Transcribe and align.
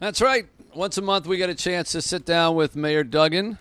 That's 0.00 0.20
right. 0.20 0.46
Once 0.74 0.96
a 0.98 1.02
month, 1.02 1.26
we 1.26 1.36
get 1.36 1.50
a 1.50 1.54
chance 1.54 1.92
to 1.92 2.02
sit 2.02 2.24
down 2.24 2.54
with 2.54 2.76
Mayor 2.76 3.02
Duggan 3.04 3.58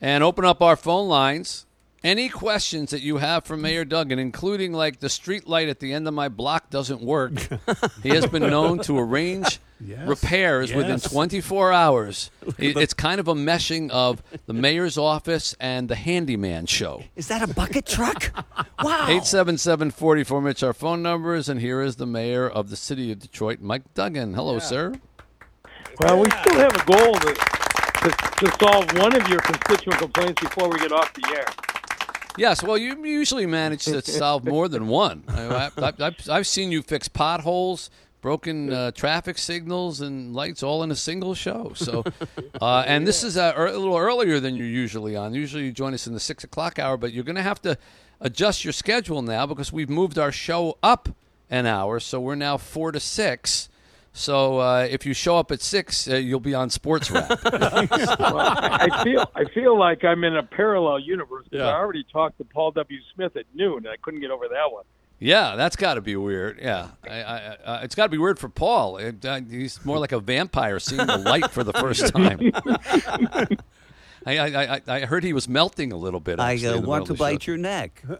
and 0.00 0.24
open 0.24 0.44
up 0.44 0.62
our 0.62 0.76
phone 0.76 1.08
lines. 1.08 1.66
Any 2.04 2.28
questions 2.28 2.90
that 2.92 3.02
you 3.02 3.16
have 3.16 3.44
for 3.44 3.56
Mayor 3.56 3.84
Duggan, 3.84 4.18
including 4.18 4.72
like 4.72 5.00
the 5.00 5.08
street 5.08 5.48
light 5.48 5.68
at 5.68 5.80
the 5.80 5.92
end 5.92 6.06
of 6.06 6.14
my 6.14 6.28
block 6.28 6.70
doesn't 6.70 7.00
work, 7.02 7.32
he 8.02 8.10
has 8.10 8.26
been 8.26 8.44
known 8.48 8.78
to 8.80 8.98
arrange 8.98 9.60
Yes. 9.78 10.08
repairs 10.08 10.72
within 10.72 10.98
24 10.98 11.70
hours. 11.70 12.30
It's 12.58 12.94
kind 12.94 13.20
of 13.20 13.28
a 13.28 13.34
meshing 13.34 13.90
of 13.90 14.22
the 14.46 14.54
mayor's 14.54 14.96
office 14.96 15.54
and 15.60 15.90
the 15.90 15.94
handyman 15.96 16.64
show. 16.64 17.02
Is 17.14 17.28
that 17.28 17.42
a 17.42 17.52
bucket 17.52 17.84
truck? 17.84 18.32
Wow. 18.82 19.04
877 19.08 19.90
44 19.90 20.40
Mitch, 20.40 20.62
our 20.62 20.72
phone 20.72 21.02
numbers, 21.02 21.50
and 21.50 21.60
here 21.60 21.82
is 21.82 21.96
the 21.96 22.06
mayor 22.06 22.48
of 22.48 22.70
the 22.70 22.76
city 22.76 23.12
of 23.12 23.18
Detroit, 23.18 23.60
Mike 23.60 23.92
Duggan. 23.92 24.32
Hello, 24.32 24.58
sir. 24.58 24.94
Well, 26.00 26.20
we 26.20 26.30
still 26.30 26.58
have 26.58 26.74
a 26.76 26.84
goal 26.84 27.14
to, 27.14 27.34
to, 27.34 28.10
to 28.44 28.56
solve 28.60 28.98
one 28.98 29.16
of 29.16 29.28
your 29.28 29.40
constituent 29.40 29.98
complaints 30.00 30.42
before 30.42 30.68
we 30.68 30.78
get 30.78 30.92
off 30.92 31.12
the 31.14 31.34
air. 31.34 31.46
Yes, 32.36 32.62
well, 32.62 32.76
you 32.76 33.02
usually 33.04 33.46
manage 33.46 33.84
to 33.86 34.02
solve 34.02 34.44
more 34.44 34.68
than 34.68 34.88
one. 34.88 35.24
I, 35.28 35.70
I, 35.78 35.92
I've, 36.00 36.28
I've 36.28 36.46
seen 36.46 36.70
you 36.70 36.82
fix 36.82 37.08
potholes, 37.08 37.88
broken 38.20 38.70
uh, 38.70 38.90
traffic 38.90 39.38
signals, 39.38 40.02
and 40.02 40.34
lights 40.34 40.62
all 40.62 40.82
in 40.82 40.90
a 40.90 40.96
single 40.96 41.34
show. 41.34 41.72
So, 41.74 42.04
uh, 42.60 42.84
and 42.86 43.06
this 43.06 43.24
is 43.24 43.38
uh, 43.38 43.54
ear- 43.56 43.66
a 43.68 43.78
little 43.78 43.96
earlier 43.96 44.38
than 44.38 44.54
you're 44.54 44.66
usually 44.66 45.16
on. 45.16 45.32
Usually, 45.32 45.64
you 45.64 45.72
join 45.72 45.94
us 45.94 46.06
in 46.06 46.12
the 46.12 46.20
six 46.20 46.44
o'clock 46.44 46.78
hour, 46.78 46.98
but 46.98 47.14
you're 47.14 47.24
going 47.24 47.36
to 47.36 47.42
have 47.42 47.62
to 47.62 47.78
adjust 48.20 48.64
your 48.64 48.72
schedule 48.72 49.22
now 49.22 49.46
because 49.46 49.72
we've 49.72 49.90
moved 49.90 50.18
our 50.18 50.32
show 50.32 50.76
up 50.82 51.08
an 51.48 51.64
hour. 51.64 52.00
So 52.00 52.20
we're 52.20 52.34
now 52.34 52.58
four 52.58 52.92
to 52.92 53.00
six. 53.00 53.70
So 54.16 54.60
uh, 54.60 54.88
if 54.90 55.04
you 55.04 55.12
show 55.12 55.36
up 55.36 55.52
at 55.52 55.60
six, 55.60 56.08
uh, 56.08 56.16
you'll 56.16 56.40
be 56.40 56.54
on 56.54 56.70
Sports 56.70 57.10
Wrap. 57.10 57.38
Well, 57.44 58.38
I 58.38 59.04
feel 59.04 59.30
I 59.34 59.44
feel 59.44 59.78
like 59.78 60.04
I'm 60.04 60.24
in 60.24 60.36
a 60.36 60.42
parallel 60.42 61.00
universe. 61.00 61.46
Yeah. 61.50 61.64
I 61.68 61.74
already 61.74 62.04
talked 62.10 62.38
to 62.38 62.44
Paul 62.44 62.70
W. 62.72 62.98
Smith 63.14 63.36
at 63.36 63.44
noon, 63.54 63.78
and 63.78 63.88
I 63.88 63.96
couldn't 64.00 64.20
get 64.20 64.30
over 64.30 64.48
that 64.48 64.72
one. 64.72 64.84
Yeah, 65.18 65.56
that's 65.56 65.76
got 65.76 65.94
to 65.94 66.00
be 66.00 66.16
weird. 66.16 66.58
Yeah, 66.60 66.88
I, 67.08 67.22
I, 67.22 67.38
uh, 67.64 67.80
it's 67.82 67.94
got 67.94 68.04
to 68.04 68.08
be 68.10 68.18
weird 68.18 68.38
for 68.38 68.48
Paul. 68.48 68.98
It, 68.98 69.24
uh, 69.24 69.40
he's 69.48 69.82
more 69.84 69.98
like 69.98 70.12
a 70.12 70.20
vampire 70.20 70.78
seeing 70.78 71.06
the 71.06 71.18
light 71.18 71.50
for 71.50 71.62
the 71.64 71.72
first 71.74 72.08
time. 72.14 72.38
I, 74.26 74.38
I, 74.38 74.74
I, 74.74 74.80
I 74.86 75.00
heard 75.06 75.22
he 75.22 75.32
was 75.32 75.48
melting 75.48 75.92
a 75.92 75.96
little 75.96 76.20
bit. 76.20 76.40
I 76.40 76.54
actually, 76.54 76.78
uh, 76.78 76.80
want 76.80 77.06
to 77.06 77.12
middle 77.12 77.26
of 77.26 77.30
the 77.30 77.36
bite 77.36 77.46
your 77.46 77.56
neck. 77.56 78.02
It 78.02 78.10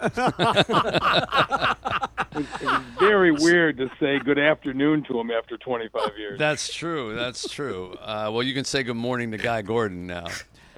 was 2.34 2.46
very 2.98 3.32
weird 3.32 3.76
to 3.78 3.90
say 3.98 4.18
good 4.20 4.38
afternoon 4.38 5.02
to 5.04 5.18
him 5.18 5.30
after 5.30 5.56
25 5.58 6.16
years. 6.16 6.38
That's 6.38 6.72
true. 6.72 7.14
That's 7.14 7.48
true. 7.50 7.94
Uh, 8.00 8.30
well, 8.32 8.42
you 8.42 8.54
can 8.54 8.64
say 8.64 8.82
good 8.82 8.94
morning 8.96 9.32
to 9.32 9.38
Guy 9.38 9.62
Gordon 9.62 10.06
now. 10.06 10.26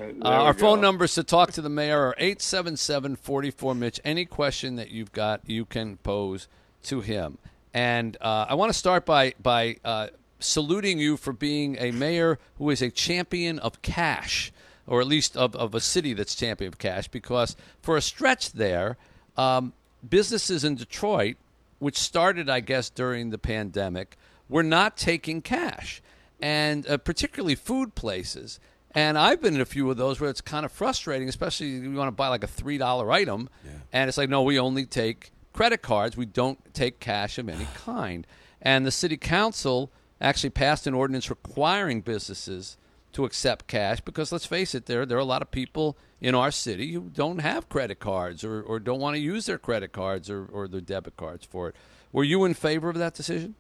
Uh, 0.01 0.29
our 0.29 0.53
we 0.53 0.61
phone 0.61 0.79
go. 0.79 0.83
numbers 0.83 1.15
to 1.15 1.25
talk 1.25 1.53
to 1.53 1.61
the 1.61 1.69
mayor 1.69 1.99
are 2.09 2.15
877-44 2.21 3.77
Mitch. 3.77 4.01
Any 4.05 4.25
question 4.25 4.77
that 4.77 4.91
you've 4.91 5.13
got, 5.13 5.41
you 5.45 5.65
can 5.65 5.97
pose 5.99 6.49
to 6.85 7.01
him. 7.01 7.39
And 7.75 8.17
uh, 8.21 8.47
I 8.49 8.55
want 8.55 8.73
to 8.73 8.79
start 8.79 9.05
by 9.05 9.35
by 9.43 9.77
uh, 9.85 10.09
saluting 10.39 10.99
you 10.99 11.17
for 11.17 11.33
being 11.33 11.77
a 11.79 11.91
mayor 11.91 12.39
who 12.57 12.71
is 12.71 12.81
a 12.81 12.91
champion 12.91 13.59
of 13.59 13.83
cash, 13.83 14.53
or 14.89 15.01
at 15.01 15.07
least 15.07 15.37
of, 15.37 15.55
of 15.55 15.75
a 15.75 15.81
city 15.81 16.15
that's 16.15 16.35
champion 16.35 16.69
of 16.69 16.79
cash. 16.79 17.07
Because 17.09 17.55
for 17.81 17.97
a 17.97 18.03
stretch 18.03 18.53
there, 18.53 18.97
um, 19.37 19.73
businesses 20.07 20.65
in 20.65 20.75
Detroit, 20.75 21.37
which 21.79 21.99
started, 21.99 22.49
I 22.51 22.61
guess, 22.61 22.91
during 22.91 23.31
the 23.31 23.39
pandemic, 23.39 24.17
were 24.49 24.63
not 24.63 24.97
taking 24.97 25.43
cash, 25.43 26.03
and 26.41 26.89
uh, 26.89 26.97
particularly 26.97 27.55
food 27.55 27.95
places. 27.95 28.59
And 28.93 29.19
I've 29.19 29.43
been 29.43 29.55
in 29.55 29.61
a 29.61 29.67
few 29.67 29.91
of 29.91 29.99
those 29.99 30.19
where 30.19 30.31
it's 30.31 30.41
kind 30.41 30.65
of 30.65 30.73
frustrating, 30.73 31.29
especially 31.29 31.77
if 31.77 31.83
you 31.85 31.93
want 31.93 32.09
to 32.09 32.13
buy 32.13 32.29
like 32.29 32.43
a 32.43 32.49
three 32.49 32.79
dollar 32.79 33.13
item, 33.13 33.49
and 33.93 34.09
it's 34.09 34.19
like, 34.19 34.31
no, 34.31 34.43
we 34.43 34.59
only 34.59 34.87
take 34.87 35.31
credit 35.53 35.83
cards. 35.83 36.17
We 36.17 36.27
don't 36.27 36.59
take 36.75 36.99
cash 36.99 37.39
of 37.39 37.49
any 37.49 37.67
kind. 37.75 38.27
And 38.63 38.87
the 38.87 38.91
city 38.91 39.17
council 39.17 39.93
actually 40.21 40.51
passed 40.51 40.87
an 40.87 40.95
ordinance 40.95 41.31
requiring 41.31 42.01
businesses 42.01 42.77
to 43.13 43.25
accept 43.25 43.67
cash 43.67 44.01
because 44.01 44.33
let's 44.33 44.47
face 44.47 44.75
it, 44.75 44.87
there 44.87 45.07
there 45.07 45.19
are 45.19 45.21
a 45.21 45.25
lot 45.25 45.43
of 45.43 45.51
people 45.51 45.97
in 46.21 46.35
our 46.35 46.51
city 46.51 46.93
who 46.93 47.11
don't 47.15 47.39
have 47.39 47.69
credit 47.69 48.01
cards 48.01 48.45
or, 48.45 48.61
or 48.61 48.79
don't 48.79 49.01
want 49.01 49.15
to 49.15 49.21
use 49.21 49.47
their 49.47 49.59
credit 49.59 49.93
cards 49.93 50.29
or, 50.29 50.47
or 50.47 50.69
their 50.69 50.81
debit 50.81 51.17
cards 51.17 51.47
for 51.47 51.69
it. 51.69 51.77
Were 52.13 52.25
you 52.25 52.45
in 52.45 52.55
favor 52.55 52.89
of 52.89 52.97
that 52.97 53.15
decision? 53.15 53.55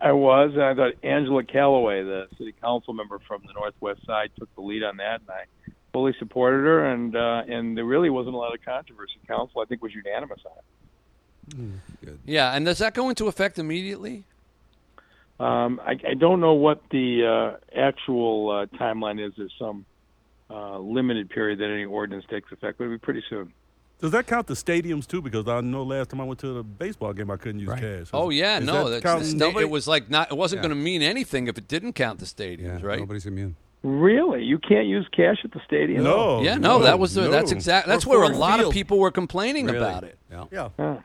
I 0.00 0.12
was. 0.12 0.52
and 0.54 0.62
I 0.62 0.74
thought 0.74 0.92
Angela 1.02 1.42
Calloway, 1.44 2.02
the 2.02 2.28
city 2.36 2.54
council 2.60 2.92
member 2.92 3.18
from 3.26 3.42
the 3.46 3.52
northwest 3.52 4.04
side, 4.06 4.30
took 4.38 4.54
the 4.54 4.60
lead 4.60 4.82
on 4.82 4.98
that, 4.98 5.20
and 5.20 5.30
I 5.30 5.44
fully 5.92 6.14
supported 6.18 6.64
her. 6.64 6.86
And 6.86 7.16
uh, 7.16 7.42
and 7.48 7.76
there 7.76 7.84
really 7.84 8.10
wasn't 8.10 8.34
a 8.34 8.38
lot 8.38 8.54
of 8.54 8.62
controversy. 8.64 9.14
Council, 9.26 9.60
I 9.60 9.64
think, 9.64 9.82
was 9.82 9.94
unanimous 9.94 10.40
on 10.44 10.52
it. 10.58 12.18
Yeah, 12.24 12.52
and 12.52 12.64
does 12.64 12.78
that 12.78 12.94
go 12.94 13.08
into 13.08 13.26
effect 13.26 13.58
immediately? 13.58 14.24
Um, 15.40 15.80
I, 15.84 15.92
I 16.10 16.14
don't 16.14 16.40
know 16.40 16.52
what 16.52 16.82
the 16.90 17.56
uh, 17.56 17.78
actual 17.78 18.50
uh, 18.50 18.66
timeline 18.76 19.24
is. 19.24 19.32
There's 19.36 19.52
some 19.58 19.86
uh, 20.50 20.78
limited 20.78 21.30
period 21.30 21.58
that 21.60 21.70
any 21.70 21.84
ordinance 21.84 22.24
takes 22.30 22.52
effect, 22.52 22.78
but 22.78 22.84
it'll 22.84 22.96
be 22.96 22.98
pretty 22.98 23.22
soon. 23.30 23.52
Does 24.00 24.12
that 24.12 24.26
count 24.26 24.46
the 24.46 24.54
stadiums 24.54 25.06
too? 25.06 25.20
Because 25.20 25.46
I 25.46 25.60
know 25.60 25.82
last 25.82 26.10
time 26.10 26.20
I 26.20 26.24
went 26.24 26.40
to 26.40 26.52
the 26.54 26.62
baseball 26.62 27.12
game, 27.12 27.30
I 27.30 27.36
couldn't 27.36 27.60
use 27.60 27.68
cash. 27.74 28.08
Oh 28.14 28.30
yeah, 28.30 28.58
no, 28.58 28.84
that 28.84 28.90
that's, 28.90 29.02
counting- 29.02 29.38
the 29.38 29.50
sta- 29.50 29.60
it 29.60 29.68
was 29.70 29.86
like 29.86 30.08
not. 30.10 30.30
It 30.30 30.36
wasn't 30.36 30.58
Yeah. 30.62 30.68
going 30.68 30.78
to 30.78 30.82
mean 30.84 31.02
anything 31.02 31.48
if 31.48 31.58
it 31.58 31.68
didn't 31.68 31.92
count 31.94 32.18
the 32.18 32.24
stadiums, 32.26 32.82
right? 32.82 32.98
Nobody's 32.98 33.26
immune. 33.26 33.56
Really, 33.82 34.42
you 34.44 34.58
can't 34.58 34.86
use 34.86 35.06
cash 35.10 35.38
at 35.44 35.52
the 35.52 35.60
stadium? 35.66 36.04
no. 36.04 36.42
yeah, 36.42 36.56
no, 36.56 36.80
that 36.80 36.98
was 36.98 37.14
the, 37.14 37.28
that's 37.28 37.50
no. 37.50 37.56
exact. 37.56 37.86
That's 37.88 38.04
Or 38.06 38.10
where 38.10 38.22
a 38.24 38.26
Ford 38.28 38.38
lot 38.38 38.60
of 38.60 38.72
people 38.72 38.98
were 38.98 39.10
complaining 39.10 39.66
Really? 39.66 39.78
about 39.78 40.04
it. 40.04 40.18
Yeah. 40.30 40.44
Yeah. 40.52 40.68
Huh. 40.78 40.96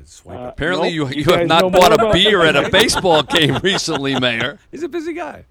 It's 0.00 0.14
swipe 0.16 0.38
Uh. 0.38 0.42
Apparently, 0.48 0.96
Nope, 0.96 1.10
you 1.12 1.20
you 1.20 1.24
you 1.26 1.32
have 1.36 1.46
not 1.46 1.70
bought 1.72 1.92
a 1.92 2.12
beer 2.12 2.42
at 2.42 2.56
a 2.56 2.70
baseball 2.70 3.22
game 3.38 3.56
recently, 3.62 4.18
Mayor. 4.18 4.58
He's 4.70 4.82
a 4.82 4.88
busy 4.88 5.12
guy. 5.12 5.44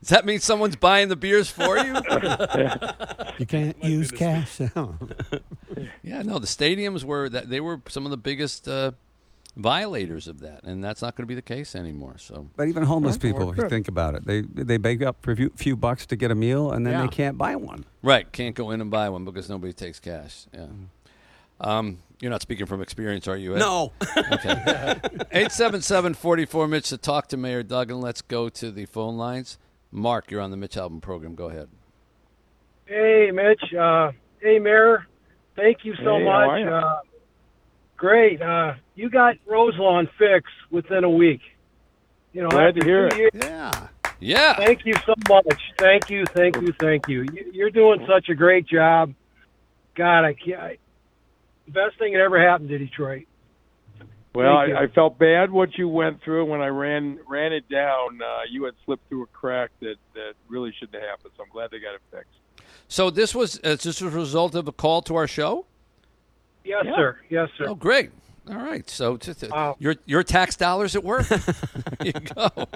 Does 0.00 0.08
that 0.08 0.24
mean 0.24 0.40
someone's 0.40 0.76
buying 0.76 1.08
the 1.08 1.16
beers 1.16 1.50
for 1.50 1.78
you? 1.78 1.94
You 3.38 3.46
can't 3.46 3.82
use 3.82 4.10
cash. 4.10 4.60
yeah, 6.02 6.20
no, 6.22 6.38
the 6.38 6.46
stadiums 6.46 7.04
were 7.04 7.30
that 7.30 7.48
they 7.48 7.58
were 7.60 7.80
some 7.88 8.04
of 8.04 8.10
the 8.10 8.18
biggest 8.18 8.68
uh, 8.68 8.90
violators 9.56 10.28
of 10.28 10.40
that, 10.40 10.62
and 10.64 10.84
that's 10.84 11.00
not 11.00 11.16
going 11.16 11.22
to 11.22 11.26
be 11.26 11.34
the 11.34 11.40
case 11.40 11.74
anymore. 11.74 12.16
So 12.18 12.48
But 12.54 12.68
even 12.68 12.82
homeless 12.82 13.14
Well, 13.14 13.20
people, 13.32 13.50
if 13.50 13.56
you 13.56 13.66
think 13.70 13.88
about 13.88 14.14
it, 14.14 14.26
they 14.26 14.42
they 14.42 14.76
bake 14.76 15.00
up 15.02 15.16
for 15.22 15.32
a 15.32 15.36
few, 15.36 15.50
few 15.56 15.74
bucks 15.74 16.04
to 16.06 16.16
get 16.16 16.30
a 16.30 16.34
meal, 16.34 16.70
and 16.70 16.84
then 16.84 16.92
Yeah. 16.92 17.02
they 17.02 17.08
can't 17.08 17.38
buy 17.38 17.56
one. 17.56 17.86
right, 18.02 18.30
can't 18.30 18.54
go 18.54 18.70
in 18.72 18.82
and 18.82 18.90
buy 18.90 19.08
one 19.08 19.24
because 19.24 19.48
nobody 19.48 19.72
takes 19.72 19.98
cash. 19.98 20.44
Yeah. 20.52 20.66
Um, 21.62 21.98
you're 22.20 22.30
not 22.30 22.42
speaking 22.42 22.66
from 22.66 22.82
experience, 22.82 23.26
are 23.28 23.36
you? 23.36 23.54
Ed? 23.56 23.60
No. 23.60 23.92
Okay. 24.32 24.54
877-44 25.32 26.68
Mitch 26.68 26.88
to 26.90 26.98
talk 26.98 27.28
to 27.28 27.36
Mayor 27.36 27.62
Duggan. 27.62 28.00
Let's 28.00 28.22
go 28.22 28.48
to 28.48 28.70
the 28.70 28.86
phone 28.86 29.16
lines. 29.16 29.58
Mark, 29.90 30.30
you're 30.30 30.40
on 30.40 30.50
the 30.50 30.56
Mitch 30.56 30.74
Albom 30.76 31.00
program. 31.00 31.34
Go 31.34 31.48
ahead. 31.48 31.68
Hey, 32.86 33.30
Mitch. 33.32 33.62
Uh, 33.74 34.12
hey, 34.40 34.58
Mayor. 34.58 35.06
Thank 35.56 35.78
you 35.84 35.94
so 35.96 36.16
Hey, 36.18 36.24
how 36.24 36.30
are 36.30 36.46
much. 36.60 36.64
ya? 36.70 36.78
Uh, 36.78 37.00
great. 37.96 38.40
Uh, 38.42 38.74
you 38.94 39.10
got 39.10 39.36
Roselawn 39.46 40.08
fixed 40.18 40.52
within 40.70 41.04
a 41.04 41.10
week. 41.10 41.40
You 42.32 42.42
know, 42.42 42.48
Glad 42.48 42.68
after 42.68 42.80
to 42.80 42.86
hear 42.86 43.08
two 43.08 43.16
it. 43.16 43.34
years- 43.34 43.44
yeah. 43.44 43.88
Yeah. 44.20 44.54
Thank 44.56 44.84
you 44.84 44.94
so 45.06 45.14
much. 45.28 45.60
Thank 45.78 46.10
you, 46.10 46.24
thank 46.26 46.54
you, 46.60 46.72
thank 46.78 47.08
you. 47.08 47.22
You- 47.32 47.50
You're 47.52 47.70
doing 47.70 48.04
such 48.06 48.28
a 48.28 48.34
great 48.34 48.66
job. 48.66 49.14
God, 49.96 50.24
I 50.24 50.34
can't. 50.34 50.78
I, 51.74 51.86
best 51.86 51.98
thing 51.98 52.12
that 52.14 52.20
ever 52.20 52.40
happened 52.40 52.68
to 52.70 52.78
Detroit. 52.78 53.26
Well, 54.32 54.56
I, 54.56 54.82
I 54.82 54.86
felt 54.94 55.18
bad 55.18 55.50
what 55.50 55.76
you 55.76 55.88
went 55.88 56.22
through 56.22 56.44
when 56.44 56.60
I 56.60 56.68
ran 56.68 57.18
ran 57.28 57.52
it 57.52 57.68
down. 57.68 58.20
Uh, 58.22 58.42
you 58.48 58.64
had 58.64 58.74
slipped 58.84 59.08
through 59.08 59.24
a 59.24 59.26
crack 59.26 59.70
that 59.80 59.96
that 60.14 60.34
really 60.48 60.72
shouldn't 60.78 60.94
have 60.94 61.10
happened. 61.10 61.32
So 61.36 61.42
I'm 61.42 61.48
glad 61.50 61.72
they 61.72 61.80
got 61.80 61.94
it 61.94 62.00
fixed. 62.12 62.30
So 62.86 63.10
this 63.10 63.34
was 63.34 63.58
uh, 63.64 63.70
this 63.70 64.00
was 64.00 64.02
a 64.02 64.10
result 64.10 64.54
of 64.54 64.68
a 64.68 64.72
call 64.72 65.02
to 65.02 65.16
our 65.16 65.26
show. 65.26 65.66
Yes, 66.64 66.84
Yeah. 66.84 66.96
sir. 66.96 67.18
Yes, 67.28 67.48
sir. 67.58 67.64
Oh, 67.68 67.74
great. 67.74 68.10
All 68.48 68.56
right. 68.56 68.88
So 68.88 69.16
just, 69.16 69.44
uh, 69.44 69.74
your 69.78 69.96
your 70.06 70.22
tax 70.22 70.56
dollars 70.56 70.96
at 70.96 71.04
work. 71.04 71.28
there 71.28 71.44
you 72.04 72.12
go. 72.12 72.48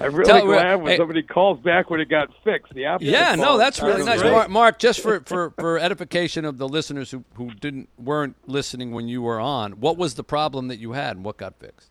I'm 0.00 0.14
really 0.14 0.24
Tell- 0.30 0.44
glad 0.44 0.76
when 0.76 0.92
hey- 0.92 0.96
somebody 0.98 1.22
calls 1.22 1.58
back 1.60 1.90
when 1.90 2.00
it 2.00 2.08
got 2.08 2.28
fixed. 2.44 2.74
The 2.74 2.86
opposite. 2.86 3.10
Yeah, 3.10 3.34
no, 3.34 3.58
that's 3.58 3.80
really 3.80 4.04
nice. 4.04 4.22
Mark. 4.22 4.50
Mark 4.50 4.78
just 4.78 5.00
for, 5.00 5.20
for, 5.26 5.50
for 5.58 5.78
edification 5.78 6.44
of 6.44 6.58
the 6.58 6.68
listeners 6.68 7.10
who, 7.10 7.24
who 7.34 7.50
didn't 7.54 7.88
weren't 7.98 8.36
listening 8.46 8.92
when 8.92 9.08
you 9.08 9.22
were 9.22 9.40
on, 9.40 9.72
what 9.80 9.96
was 9.96 10.14
the 10.14 10.24
problem 10.24 10.68
that 10.68 10.78
you 10.78 10.92
had 10.92 11.16
and 11.16 11.24
what 11.24 11.38
got 11.38 11.58
fixed? 11.58 11.90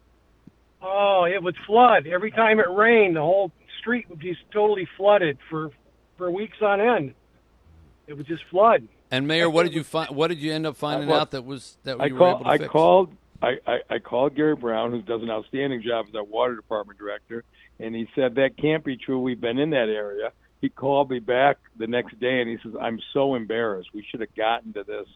Oh, 0.82 1.26
it 1.26 1.42
would 1.42 1.58
flood 1.66 2.08
every 2.08 2.32
time 2.32 2.60
it 2.60 2.70
rained. 2.70 3.16
The 3.16 3.22
whole 3.22 3.52
street 3.80 4.10
would 4.10 4.20
be 4.20 4.38
totally 4.54 4.88
flooded 4.98 5.38
for 5.50 5.72
for 6.18 6.32
weeks 6.32 6.58
on 6.62 6.80
end. 6.80 7.14
It 8.08 8.14
would 8.14 8.28
just 8.28 8.44
flood. 8.50 8.88
And 9.10 9.28
Mayor, 9.28 9.50
what 9.50 9.64
did 9.64 9.74
you 9.74 9.84
find? 9.84 10.16
What 10.16 10.28
did 10.28 10.40
you 10.40 10.54
end 10.54 10.66
up 10.66 10.76
finding 10.76 11.10
well, 11.10 11.22
out 11.22 11.32
that 11.32 11.46
was 11.46 11.78
that 11.84 12.00
I 12.00 12.08
you 12.08 12.16
were 12.16 12.30
able 12.30 12.40
to 12.40 12.48
I 12.48 12.58
fix? 12.58 12.70
called 12.70 13.16
I, 13.42 13.58
I, 13.68 13.78
I 13.90 14.00
called 14.00 14.36
Gary 14.36 14.56
Brown, 14.56 14.92
who 14.92 15.02
does 15.02 15.22
an 15.22 15.30
outstanding 15.30 15.84
job 15.84 16.08
as 16.10 16.16
our 16.16 16.24
water 16.24 16.56
department 16.56 16.98
director, 16.98 17.44
and 17.80 17.94
he 17.94 18.08
said 18.16 18.36
that 18.36 18.58
can't 18.58 18.84
be 18.84 18.98
true. 18.98 19.20
We've 19.20 19.40
been 19.40 19.60
in 19.60 19.70
that 19.72 19.90
area. 19.90 20.32
He 20.60 20.70
called 20.70 21.12
me 21.12 21.20
back 21.20 21.58
the 21.78 21.86
next 21.86 22.20
day, 22.20 22.42
and 22.42 22.50
he 22.50 22.58
says, 22.64 22.74
"I'm 22.82 23.00
so 23.14 23.36
embarrassed. 23.36 23.90
We 23.94 24.04
should 24.10 24.22
have 24.22 24.34
gotten 24.36 24.74
to 24.74 24.84
this 24.84 25.08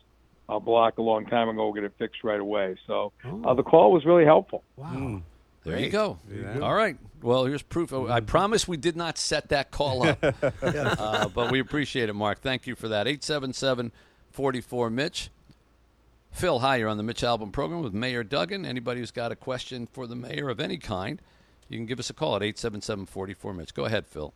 uh, 0.48 0.60
block 0.60 1.00
a 1.00 1.02
long 1.02 1.26
time 1.26 1.50
ago. 1.50 1.66
We'll 1.66 1.74
get 1.74 1.84
it 1.84 1.94
fixed 1.98 2.24
right 2.24 2.40
away." 2.40 2.76
So 2.86 3.12
uh, 3.44 3.54
the 3.56 3.64
call 3.64 3.92
was 3.92 4.06
really 4.06 4.26
helpful. 4.26 4.64
Wow. 4.76 5.24
There 5.64 5.80
you 5.80 5.90
go. 5.90 6.18
All 6.62 6.74
right. 6.74 6.98
Well, 7.22 7.46
here's 7.46 7.62
proof. 7.62 7.94
I 7.94 8.20
promise 8.20 8.68
we 8.68 8.78
did 8.78 8.96
not 8.96 9.18
set 9.18 9.50
that 9.50 9.70
call 9.70 10.08
up, 10.08 10.24
uh, 10.64 11.28
but 11.30 11.52
we 11.52 11.60
appreciate 11.60 12.10
it, 12.10 12.14
Mark. 12.14 12.42
Thank 12.42 12.66
you 12.66 12.76
for 12.76 12.88
that. 12.88 13.08
877 13.08 13.92
44 14.32 14.90
Mitch. 14.90 15.30
Phil, 16.32 16.60
hi. 16.60 16.78
You're 16.78 16.90
on 16.90 16.98
the 16.98 17.04
Mitch 17.04 17.22
Albom 17.22 17.52
program 17.52 17.84
with 17.84 17.94
Mayor 17.94 18.24
Duggan. 18.24 18.66
Anybody 18.66 19.02
who's 19.02 19.12
got 19.12 19.32
a 19.32 19.36
question 19.36 19.88
for 19.92 20.08
the 20.08 20.16
mayor 20.16 20.50
of 20.50 20.60
any 20.60 20.78
kind, 20.78 21.22
you 21.70 21.78
can 21.78 21.86
give 21.86 22.00
us 22.00 22.10
a 22.10 22.14
call 22.14 22.36
at 22.36 22.42
877 22.42 23.06
44 23.06 23.54
Mitch. 23.54 23.74
Go 23.76 23.86
ahead, 23.86 24.08
Phil. 24.08 24.34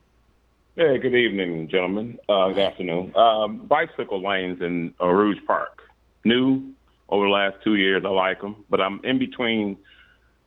Hey, 0.76 0.98
good 1.00 1.16
evening, 1.16 1.70
gentlemen. 1.70 2.20
Uh, 2.28 2.50
good 2.50 2.60
afternoon. 2.60 3.16
Um, 3.16 3.60
bicycle 3.66 4.22
lanes 4.22 4.62
in 4.62 4.94
uh, 5.02 5.08
Rouge 5.08 5.40
Park. 5.48 5.82
New 6.24 6.74
over 7.10 7.26
the 7.26 7.32
last 7.32 7.56
two 7.64 7.76
years. 7.76 8.04
I 8.06 8.10
like 8.10 8.42
them, 8.42 8.66
but 8.70 8.82
I'm 8.82 9.00
in 9.04 9.18
between 9.18 9.78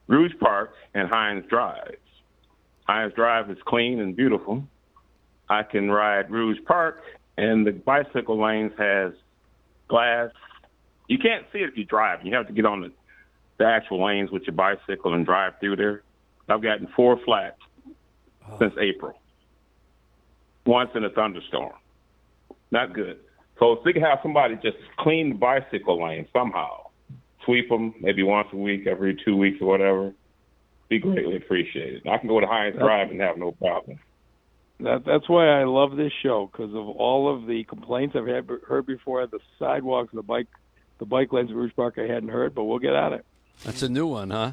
Rouge 0.08 0.32
Park 0.40 0.72
and 0.94 1.08
Hines 1.08 1.44
Drive. 1.48 1.96
Hines 2.88 3.12
Drive 3.14 3.50
is 3.50 3.58
clean 3.66 4.00
and 4.00 4.16
beautiful. 4.16 4.64
I 5.48 5.62
can 5.62 5.90
ride 5.90 6.30
Rouge 6.30 6.58
Park, 6.66 7.02
and 7.36 7.66
the 7.66 7.72
bicycle 7.72 8.42
lanes 8.42 8.72
has 8.78 9.12
glass. 9.86 10.30
You 11.06 11.18
can't 11.18 11.46
see 11.52 11.58
it 11.60 11.70
if 11.70 11.76
you 11.76 11.84
drive. 11.84 12.20
You 12.24 12.34
have 12.34 12.46
to 12.48 12.52
get 12.52 12.66
on 12.66 12.80
the, 12.80 12.92
the 13.58 13.66
actual 13.66 14.04
lanes 14.04 14.30
with 14.30 14.42
your 14.42 14.54
bicycle 14.54 15.14
and 15.14 15.24
drive 15.24 15.54
through 15.60 15.76
there. 15.76 16.02
I've 16.48 16.62
gotten 16.62 16.88
four 16.96 17.18
flats 17.24 17.60
since 18.58 18.74
April 18.80 19.18
once 20.64 20.90
in 20.94 21.04
a 21.04 21.10
thunderstorm. 21.10 21.72
Not 22.70 22.94
good. 22.94 23.18
So 23.58 23.76
could 23.76 23.96
have 23.96 24.20
somebody 24.22 24.54
just 24.56 24.76
clean 24.98 25.30
the 25.30 25.34
bicycle 25.34 26.02
lane 26.02 26.26
somehow, 26.32 26.87
sweep 27.48 27.70
them 27.70 27.94
maybe 28.00 28.22
once 28.22 28.48
a 28.52 28.56
week, 28.56 28.86
every 28.86 29.18
two 29.24 29.34
weeks 29.34 29.58
or 29.62 29.66
whatever, 29.66 30.12
be 30.88 31.00
mm-hmm. 31.00 31.12
greatly 31.12 31.36
appreciated. 31.36 32.06
I 32.06 32.18
can 32.18 32.28
go 32.28 32.40
to 32.40 32.46
Hines 32.46 32.76
Drive 32.76 33.10
and 33.10 33.20
have 33.22 33.38
no 33.38 33.52
problem. 33.52 33.98
That 34.80 35.04
that's 35.04 35.28
why 35.28 35.48
I 35.48 35.64
love 35.64 35.96
this 35.96 36.12
show 36.22 36.48
because 36.52 36.72
of 36.74 36.86
all 36.86 37.34
of 37.34 37.46
the 37.46 37.64
complaints 37.64 38.14
I've 38.14 38.28
had 38.28 38.48
heard 38.66 38.86
before. 38.86 39.26
The 39.26 39.40
sidewalks, 39.58 40.12
the 40.12 40.22
bike, 40.22 40.46
the 40.98 41.06
bike 41.06 41.32
lanes 41.32 41.50
at 41.50 41.56
Rouge 41.56 41.72
Park, 41.74 41.94
I 41.98 42.02
hadn't 42.02 42.28
heard, 42.28 42.54
but 42.54 42.64
we'll 42.64 42.78
get 42.78 42.94
on 42.94 43.14
it. 43.14 43.24
That's 43.64 43.82
a 43.82 43.88
new 43.88 44.06
one, 44.06 44.30
huh? 44.30 44.52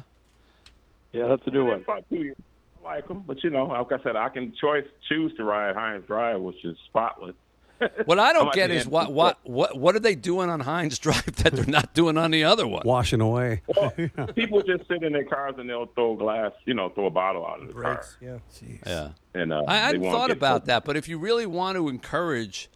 Yeah, 1.12 1.28
that's 1.28 1.46
a 1.46 1.50
new 1.50 1.66
one. 1.66 1.82
About 1.82 2.08
two 2.08 2.16
years. 2.16 2.36
I 2.84 2.94
like 2.94 3.08
them, 3.08 3.22
but 3.26 3.44
you 3.44 3.50
know, 3.50 3.66
like 3.66 3.92
I 3.92 4.02
said, 4.02 4.16
I 4.16 4.28
can 4.30 4.52
choice 4.60 4.86
choose 5.08 5.32
to 5.36 5.44
ride 5.44 5.76
Hines 5.76 6.04
Drive, 6.06 6.40
which 6.40 6.64
is 6.64 6.76
spotless. 6.86 7.36
What 8.06 8.18
I 8.18 8.32
don't 8.32 8.52
get 8.52 8.70
is 8.70 8.84
in- 8.84 8.90
what 8.90 9.12
what 9.12 9.38
what 9.44 9.78
what 9.78 9.94
are 9.96 10.00
they 10.00 10.14
doing 10.14 10.48
on 10.50 10.60
Hines 10.60 10.98
Drive 10.98 11.24
that 11.42 11.52
they're 11.52 11.64
not 11.66 11.92
doing 11.94 12.16
on 12.16 12.30
the 12.30 12.44
other 12.44 12.66
one? 12.66 12.82
Washing 12.84 13.20
away. 13.20 13.62
Well, 13.76 13.90
people 14.34 14.62
just 14.62 14.88
sit 14.88 15.02
in 15.02 15.12
their 15.12 15.24
cars 15.24 15.54
and 15.58 15.68
they'll 15.68 15.86
throw 15.94 16.16
glass, 16.16 16.52
you 16.64 16.74
know, 16.74 16.88
throw 16.90 17.06
a 17.06 17.10
bottle 17.10 17.46
out 17.46 17.60
of 17.60 17.68
the 17.68 17.74
car. 17.74 18.04
Yeah. 18.20 18.38
Yeah. 18.86 19.08
And 19.34 19.52
uh, 19.52 19.62
I 19.68 19.74
they 19.74 19.80
hadn't 19.80 20.02
thought 20.04 20.30
about 20.30 20.62
put- 20.62 20.66
that, 20.66 20.84
but 20.84 20.96
if 20.96 21.08
you 21.08 21.18
really 21.18 21.46
want 21.46 21.76
to 21.76 21.88
encourage 21.88 22.70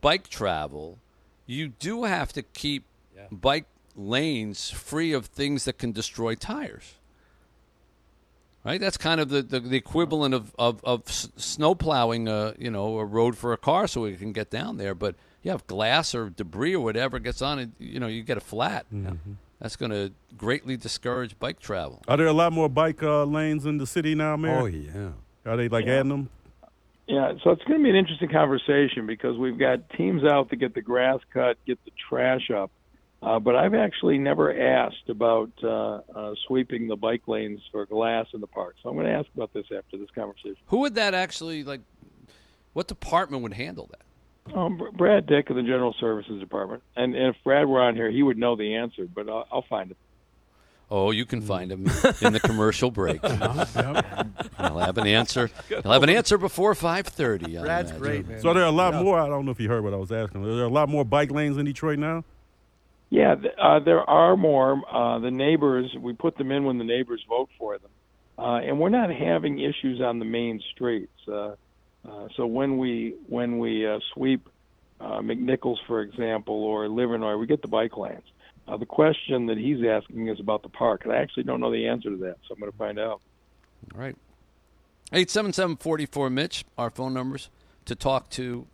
bike 0.00 0.28
travel, 0.28 0.98
you 1.46 1.68
do 1.68 2.04
have 2.04 2.32
to 2.32 2.42
keep 2.42 2.84
bike 3.30 3.66
lanes 3.94 4.70
free 4.70 5.12
of 5.12 5.26
things 5.26 5.64
that 5.66 5.78
can 5.78 5.92
destroy 5.92 6.34
tires. 6.34 6.94
Right? 8.64 8.80
That's 8.80 8.96
kind 8.96 9.20
of 9.20 9.28
the, 9.28 9.42
the, 9.42 9.58
the 9.60 9.76
equivalent 9.76 10.34
of, 10.34 10.54
of, 10.58 10.80
of 10.84 11.02
s- 11.08 11.28
snow 11.36 11.74
plowing 11.74 12.28
a, 12.28 12.54
you 12.58 12.70
know, 12.70 12.98
a 12.98 13.04
road 13.04 13.36
for 13.36 13.52
a 13.52 13.56
car 13.56 13.88
so 13.88 14.02
we 14.02 14.16
can 14.16 14.32
get 14.32 14.50
down 14.50 14.76
there. 14.76 14.94
But 14.94 15.16
you 15.42 15.50
have 15.50 15.66
glass 15.66 16.14
or 16.14 16.30
debris 16.30 16.74
or 16.76 16.80
whatever 16.84 17.18
gets 17.18 17.42
on 17.42 17.58
it, 17.58 17.70
you 17.80 17.98
know, 17.98 18.06
you 18.06 18.22
get 18.22 18.36
a 18.36 18.40
flat. 18.40 18.86
That's 19.60 19.74
going 19.76 19.90
to 19.90 20.12
greatly 20.36 20.76
discourage 20.76 21.38
bike 21.38 21.58
travel. 21.60 22.02
Are 22.06 22.16
there 22.16 22.26
a 22.28 22.32
lot 22.32 22.52
more 22.52 22.68
bike 22.68 23.02
uh, 23.02 23.24
lanes 23.24 23.66
in 23.66 23.78
the 23.78 23.86
city 23.86 24.14
now, 24.14 24.36
Mayor? 24.36 24.58
Oh, 24.60 24.66
yeah. 24.66 25.10
Are 25.44 25.56
they 25.56 25.68
like 25.68 25.86
adding 25.86 26.08
them? 26.08 26.30
Yeah, 27.08 27.32
so 27.42 27.50
it's 27.50 27.62
going 27.64 27.80
to 27.80 27.82
be 27.82 27.90
an 27.90 27.96
interesting 27.96 28.28
conversation 28.28 29.06
because 29.06 29.36
we've 29.36 29.58
got 29.58 29.90
teams 29.90 30.22
out 30.24 30.50
to 30.50 30.56
get 30.56 30.74
the 30.74 30.82
grass 30.82 31.18
cut, 31.34 31.58
get 31.66 31.84
the 31.84 31.90
trash 32.08 32.48
up. 32.50 32.70
Uh, 33.22 33.38
but 33.38 33.54
I've 33.54 33.74
actually 33.74 34.18
never 34.18 34.52
asked 34.52 35.08
about 35.08 35.52
uh, 35.62 36.00
uh, 36.14 36.34
sweeping 36.48 36.88
the 36.88 36.96
bike 36.96 37.28
lanes 37.28 37.60
for 37.70 37.86
glass 37.86 38.26
in 38.34 38.40
the 38.40 38.48
park. 38.48 38.74
So 38.82 38.88
I'm 38.88 38.96
going 38.96 39.06
to 39.06 39.12
ask 39.12 39.28
about 39.34 39.52
this 39.52 39.66
after 39.76 39.96
this 39.96 40.10
conversation. 40.12 40.56
Who 40.66 40.78
would 40.78 40.96
that 40.96 41.14
actually, 41.14 41.62
like, 41.62 41.82
what 42.72 42.88
department 42.88 43.44
would 43.44 43.52
handle 43.52 43.88
that? 43.92 44.56
Um, 44.56 44.80
Brad 44.94 45.26
Dick 45.26 45.50
of 45.50 45.56
the 45.56 45.62
General 45.62 45.94
Services 46.00 46.40
Department. 46.40 46.82
And, 46.96 47.14
and 47.14 47.28
if 47.28 47.36
Brad 47.44 47.68
were 47.68 47.80
on 47.80 47.94
here, 47.94 48.10
he 48.10 48.24
would 48.24 48.38
know 48.38 48.56
the 48.56 48.74
answer, 48.74 49.06
but 49.06 49.28
I'll, 49.28 49.46
I'll 49.52 49.64
find 49.68 49.92
it. 49.92 49.96
Oh, 50.90 51.10
you 51.10 51.24
can 51.24 51.40
find 51.40 51.72
him 51.72 51.86
in 52.20 52.34
the 52.34 52.40
commercial 52.40 52.90
break. 52.90 53.20
I'll 53.24 54.78
have 54.78 54.98
an 54.98 55.06
answer. 55.06 55.48
I'll 55.86 55.92
have 55.92 56.02
an 56.02 56.10
answer 56.10 56.36
before 56.36 56.74
five 56.74 57.06
thirty. 57.06 57.56
Brad's 57.56 57.92
great, 57.92 58.28
man. 58.28 58.42
So 58.42 58.48
there 58.48 58.50
are 58.50 58.54
there 58.56 58.64
a 58.66 58.70
lot 58.70 59.02
more? 59.02 59.18
I 59.18 59.26
don't 59.26 59.46
know 59.46 59.52
if 59.52 59.60
you 59.60 59.70
heard 59.70 59.84
what 59.84 59.94
I 59.94 59.96
was 59.96 60.12
asking. 60.12 60.44
Are 60.44 60.54
there 60.54 60.66
a 60.66 60.68
lot 60.68 60.90
more 60.90 61.02
bike 61.02 61.30
lanes 61.30 61.56
in 61.56 61.64
Detroit 61.64 61.98
now? 61.98 62.24
Yeah, 63.12 63.34
uh, 63.60 63.78
there 63.80 64.08
are 64.08 64.38
more. 64.38 64.80
Uh, 64.90 65.18
the 65.18 65.30
neighbors, 65.30 65.94
we 66.00 66.14
put 66.14 66.38
them 66.38 66.50
in 66.50 66.64
when 66.64 66.78
the 66.78 66.84
neighbors 66.84 67.22
vote 67.28 67.50
for 67.58 67.76
them. 67.76 67.90
Uh, 68.38 68.60
and 68.60 68.80
we're 68.80 68.88
not 68.88 69.10
having 69.10 69.58
issues 69.58 70.00
on 70.00 70.18
the 70.18 70.24
main 70.24 70.62
streets. 70.72 71.12
Uh, 71.28 71.54
uh, 72.08 72.28
so 72.38 72.46
when 72.46 72.78
we 72.78 73.14
when 73.28 73.58
we 73.58 73.86
uh, 73.86 73.98
sweep 74.14 74.48
uh, 74.98 75.20
McNichols, 75.20 75.76
for 75.86 76.00
example, 76.00 76.64
or 76.64 76.86
Livernois, 76.86 77.38
we 77.38 77.46
get 77.46 77.60
the 77.60 77.68
bike 77.68 77.98
lanes. 77.98 78.24
Uh, 78.66 78.78
the 78.78 78.86
question 78.86 79.44
that 79.44 79.58
he's 79.58 79.84
asking 79.86 80.28
is 80.28 80.40
about 80.40 80.62
the 80.62 80.70
park, 80.70 81.02
and 81.04 81.12
I 81.12 81.18
actually 81.18 81.42
don't 81.42 81.60
know 81.60 81.70
the 81.70 81.86
answer 81.88 82.08
to 82.08 82.16
that, 82.16 82.36
so 82.48 82.54
I'm 82.54 82.60
going 82.60 82.72
to 82.72 82.78
find 82.78 82.98
out. 82.98 83.20
All 83.94 84.00
right. 84.00 84.16
Eight 85.12 85.28
seven 85.28 85.52
seven 85.52 85.76
forty 85.76 86.06
four 86.06 86.30
Mitch. 86.30 86.64
Our 86.78 86.88
phone 86.88 87.12
numbers 87.12 87.50
to 87.84 87.94
talk 87.94 88.30
to 88.30 88.66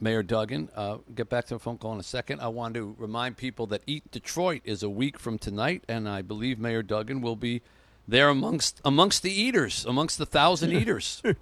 Mayor 0.00 0.22
Duggan. 0.22 0.68
Uh, 0.74 0.98
get 1.14 1.28
back 1.28 1.46
to 1.46 1.54
the 1.54 1.60
phone 1.60 1.78
call 1.78 1.92
in 1.92 2.00
a 2.00 2.04
second. 2.04 2.40
I 2.40 2.48
want 2.48 2.74
to 2.74 2.94
remind 2.98 3.36
people 3.36 3.66
that 3.66 3.82
Eat 3.86 4.10
Detroit 4.10 4.62
is 4.64 4.82
a 4.82 4.88
week 4.90 5.18
from 5.18 5.38
tonight, 5.38 5.84
and 5.88 6.08
I 6.08 6.22
believe 6.22 6.58
Mayor 6.58 6.82
Duggan 6.82 7.20
will 7.20 7.36
be 7.36 7.62
there 8.08 8.28
amongst 8.28 8.80
amongst 8.84 9.22
the 9.22 9.30
eaters, 9.30 9.84
amongst 9.86 10.18
the 10.18 10.26
thousand 10.26 10.72
eaters. 10.72 11.22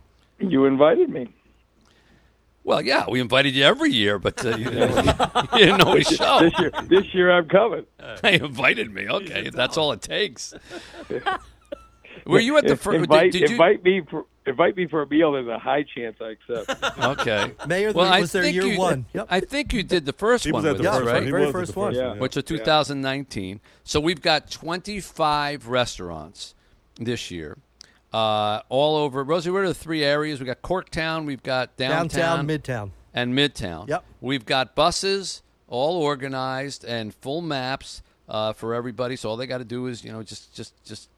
You 0.40 0.66
invited 0.66 1.08
me. 1.10 1.34
Well, 2.62 2.80
yeah, 2.80 3.06
we 3.10 3.20
invited 3.20 3.56
you 3.56 3.64
every 3.64 3.90
year, 3.90 4.20
but 4.20 4.44
uh, 4.46 4.50
you, 4.56 4.64
didn't, 4.70 5.06
you 5.52 5.58
didn't 5.58 5.80
always 5.80 6.06
show. 6.06 6.38
This 6.38 6.58
year, 6.60 6.70
this 6.84 7.12
year 7.12 7.32
I'm 7.32 7.48
coming. 7.48 7.86
They 8.22 8.34
invited 8.38 8.94
me. 8.94 9.08
Okay, 9.08 9.50
that's 9.50 9.76
all 9.76 9.90
it 9.90 10.00
takes. 10.00 10.54
Were 12.24 12.38
you 12.38 12.56
at 12.56 12.68
the 12.68 12.76
first? 12.76 12.98
invite, 12.98 13.32
Did, 13.32 13.40
did 13.40 13.50
you? 13.50 13.54
invite 13.56 13.82
me 13.82 14.02
for 14.08 14.26
invite 14.48 14.76
me 14.76 14.86
for 14.88 15.02
a 15.02 15.06
meal. 15.08 15.32
There's 15.32 15.46
a 15.48 15.58
high 15.58 15.82
chance 15.84 16.16
I 16.20 16.30
accept. 16.30 16.98
Okay. 16.98 17.52
Mayor 17.66 17.92
Well, 17.92 18.06
I 18.12 18.20
was 18.20 18.32
there 18.32 18.42
think 18.42 18.54
year 18.54 18.64
you, 18.64 18.78
one. 18.78 19.06
Yep. 19.12 19.26
I 19.30 19.40
think 19.40 19.72
you 19.72 19.82
did 19.82 20.06
the 20.06 20.12
first 20.12 20.44
He 20.44 20.52
one 20.52 20.62
was 20.62 20.70
at 20.70 20.72
with 20.76 20.82
the 20.82 20.90
us, 20.90 20.96
first 20.98 21.06
right? 21.06 21.14
one. 21.14 21.24
He 21.24 21.30
Very 21.30 21.40
was 21.42 21.48
at 21.48 21.52
first 21.52 21.74
the 21.74 21.78
one. 21.80 21.94
Yeah. 21.94 22.14
Which 22.14 22.34
was 22.36 22.44
2019. 22.44 23.60
So 23.84 24.00
we've 24.00 24.20
got 24.22 24.50
25 24.50 25.68
restaurants 25.68 26.54
this 26.96 27.30
year, 27.30 27.58
uh, 28.12 28.60
all 28.68 28.96
over. 28.96 29.22
Rosie, 29.22 29.50
what 29.50 29.62
are 29.62 29.68
the 29.68 29.74
three 29.74 30.02
areas? 30.04 30.40
We 30.40 30.46
got 30.46 30.62
Corktown, 30.62 31.26
we've 31.26 31.42
got 31.42 31.76
downtown, 31.76 32.46
Downtown, 32.46 32.48
midtown. 32.48 32.90
and 33.14 33.34
Midtown. 33.34 33.88
Yep. 33.88 34.04
We've 34.20 34.44
got 34.46 34.74
buses 34.74 35.42
all 35.68 35.96
organized 36.02 36.84
and 36.84 37.14
full 37.14 37.42
maps 37.42 38.02
uh, 38.28 38.52
for 38.52 38.74
everybody. 38.74 39.16
So 39.16 39.28
all 39.30 39.36
they 39.36 39.46
got 39.46 39.58
to 39.58 39.64
do 39.64 39.86
is, 39.86 40.02
you 40.04 40.10
know, 40.12 40.22
just 40.22 40.54
just 40.54 40.72
just 40.84 41.08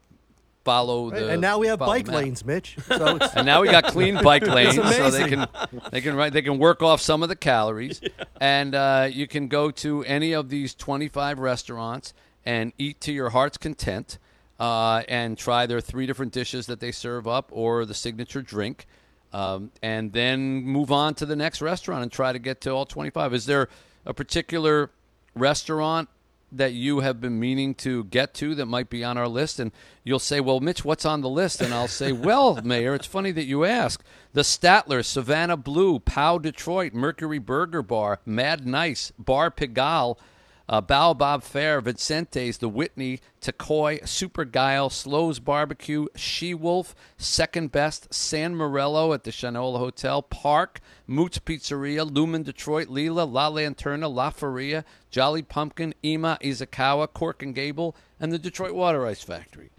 follow 0.63 1.09
the. 1.09 1.29
and 1.31 1.41
now 1.41 1.57
we 1.57 1.67
have 1.67 1.79
bike 1.79 2.07
map. 2.07 2.15
lanes, 2.15 2.45
Mitch. 2.45 2.77
So 2.87 3.15
it's, 3.15 3.33
And 3.35 3.45
now 3.45 3.61
we 3.61 3.69
got 3.69 3.85
clean 3.85 4.21
bike 4.21 4.45
lanes, 4.47 4.75
so 4.75 5.09
they 5.09 5.27
can 5.27 5.47
they 5.91 6.01
can 6.01 6.31
they 6.31 6.41
can 6.41 6.57
work 6.59 6.81
off 6.83 7.01
some 7.01 7.23
of 7.23 7.29
the 7.29 7.35
calories, 7.35 8.01
and 8.41 8.75
uh, 8.75 9.09
you 9.11 9.27
can 9.27 9.47
go 9.47 9.71
to 9.71 10.03
any 10.05 10.33
of 10.33 10.49
these 10.49 10.73
twenty 10.75 11.07
five 11.07 11.39
restaurants 11.39 12.13
and 12.45 12.73
eat 12.77 12.99
to 13.01 13.11
your 13.11 13.29
heart's 13.29 13.57
content, 13.57 14.17
uh, 14.59 15.03
and 15.07 15.37
try 15.37 15.65
their 15.65 15.81
three 15.81 16.05
different 16.05 16.31
dishes 16.31 16.65
that 16.67 16.79
they 16.79 16.91
serve 16.91 17.27
up 17.27 17.49
or 17.51 17.85
the 17.85 17.93
signature 17.93 18.41
drink, 18.41 18.85
um, 19.33 19.71
and 19.81 20.11
then 20.13 20.63
move 20.63 20.91
on 20.91 21.13
to 21.15 21.25
the 21.25 21.35
next 21.35 21.61
restaurant 21.61 22.03
and 22.03 22.11
try 22.11 22.31
to 22.31 22.39
get 22.39 22.61
to 22.61 22.69
all 22.71 22.85
twenty 22.85 23.09
five. 23.09 23.33
Is 23.33 23.45
there 23.45 23.69
a 24.05 24.13
particular 24.13 24.89
restaurant 25.35 26.09
that 26.51 26.73
you 26.73 26.99
have 26.99 27.21
been 27.21 27.39
meaning 27.39 27.73
to 27.75 28.03
get 28.05 28.33
to 28.35 28.55
that 28.55 28.65
might 28.65 28.89
be 28.89 29.03
on 29.03 29.17
our 29.17 29.27
list? 29.27 29.59
And 29.59 29.71
you'll 30.03 30.19
say 30.19 30.39
well 30.39 30.59
mitch 30.59 30.83
what's 30.85 31.05
on 31.05 31.21
the 31.21 31.29
list? 31.29 31.61
And 31.61 31.73
i'll 31.73 31.87
say 31.87 32.11
well 32.11 32.61
mayor 32.61 32.95
it's 32.95 33.07
funny 33.07 33.31
that 33.31 33.45
you 33.45 33.65
ask. 33.65 34.03
The 34.33 34.41
statler 34.41 35.03
savannah 35.03 35.57
blue 35.57 35.99
pow 35.99 36.37
detroit 36.37 36.93
mercury 36.93 37.39
burger 37.39 37.81
bar 37.81 38.19
mad 38.25 38.65
nice 38.65 39.11
bar 39.17 39.51
pigalle 39.51 40.17
uh, 40.71 40.79
Baobab 40.79 41.43
Fare, 41.43 41.81
Vicente's, 41.81 42.57
the 42.59 42.69
Whitney, 42.69 43.19
Takoi, 43.41 44.07
Super 44.07 44.45
Guile, 44.45 44.89
Slow's 44.89 45.39
Barbecue, 45.39 46.07
She 46.15 46.53
Wolf, 46.53 46.95
Second 47.17 47.73
Best, 47.73 48.13
San 48.13 48.55
Morello 48.55 49.11
at 49.11 49.25
the 49.25 49.31
Shinola 49.31 49.79
Hotel, 49.79 50.21
Parc, 50.21 50.79
Moots 51.05 51.39
Pizzeria, 51.39 52.09
Lumen 52.09 52.43
Detroit, 52.43 52.87
Lila, 52.87 53.23
La 53.23 53.49
Lanterna, 53.49 54.11
La 54.11 54.29
Feria, 54.29 54.85
Jolly 55.09 55.41
Pumpkin, 55.41 55.93
Ima, 56.01 56.37
Izakaya, 56.41 57.11
Cork 57.13 57.43
and 57.43 57.53
Gable, 57.53 57.93
and 58.17 58.31
the 58.31 58.39
Detroit 58.39 58.73
Water 58.73 59.05
Ice 59.05 59.21
Factory. 59.21 59.71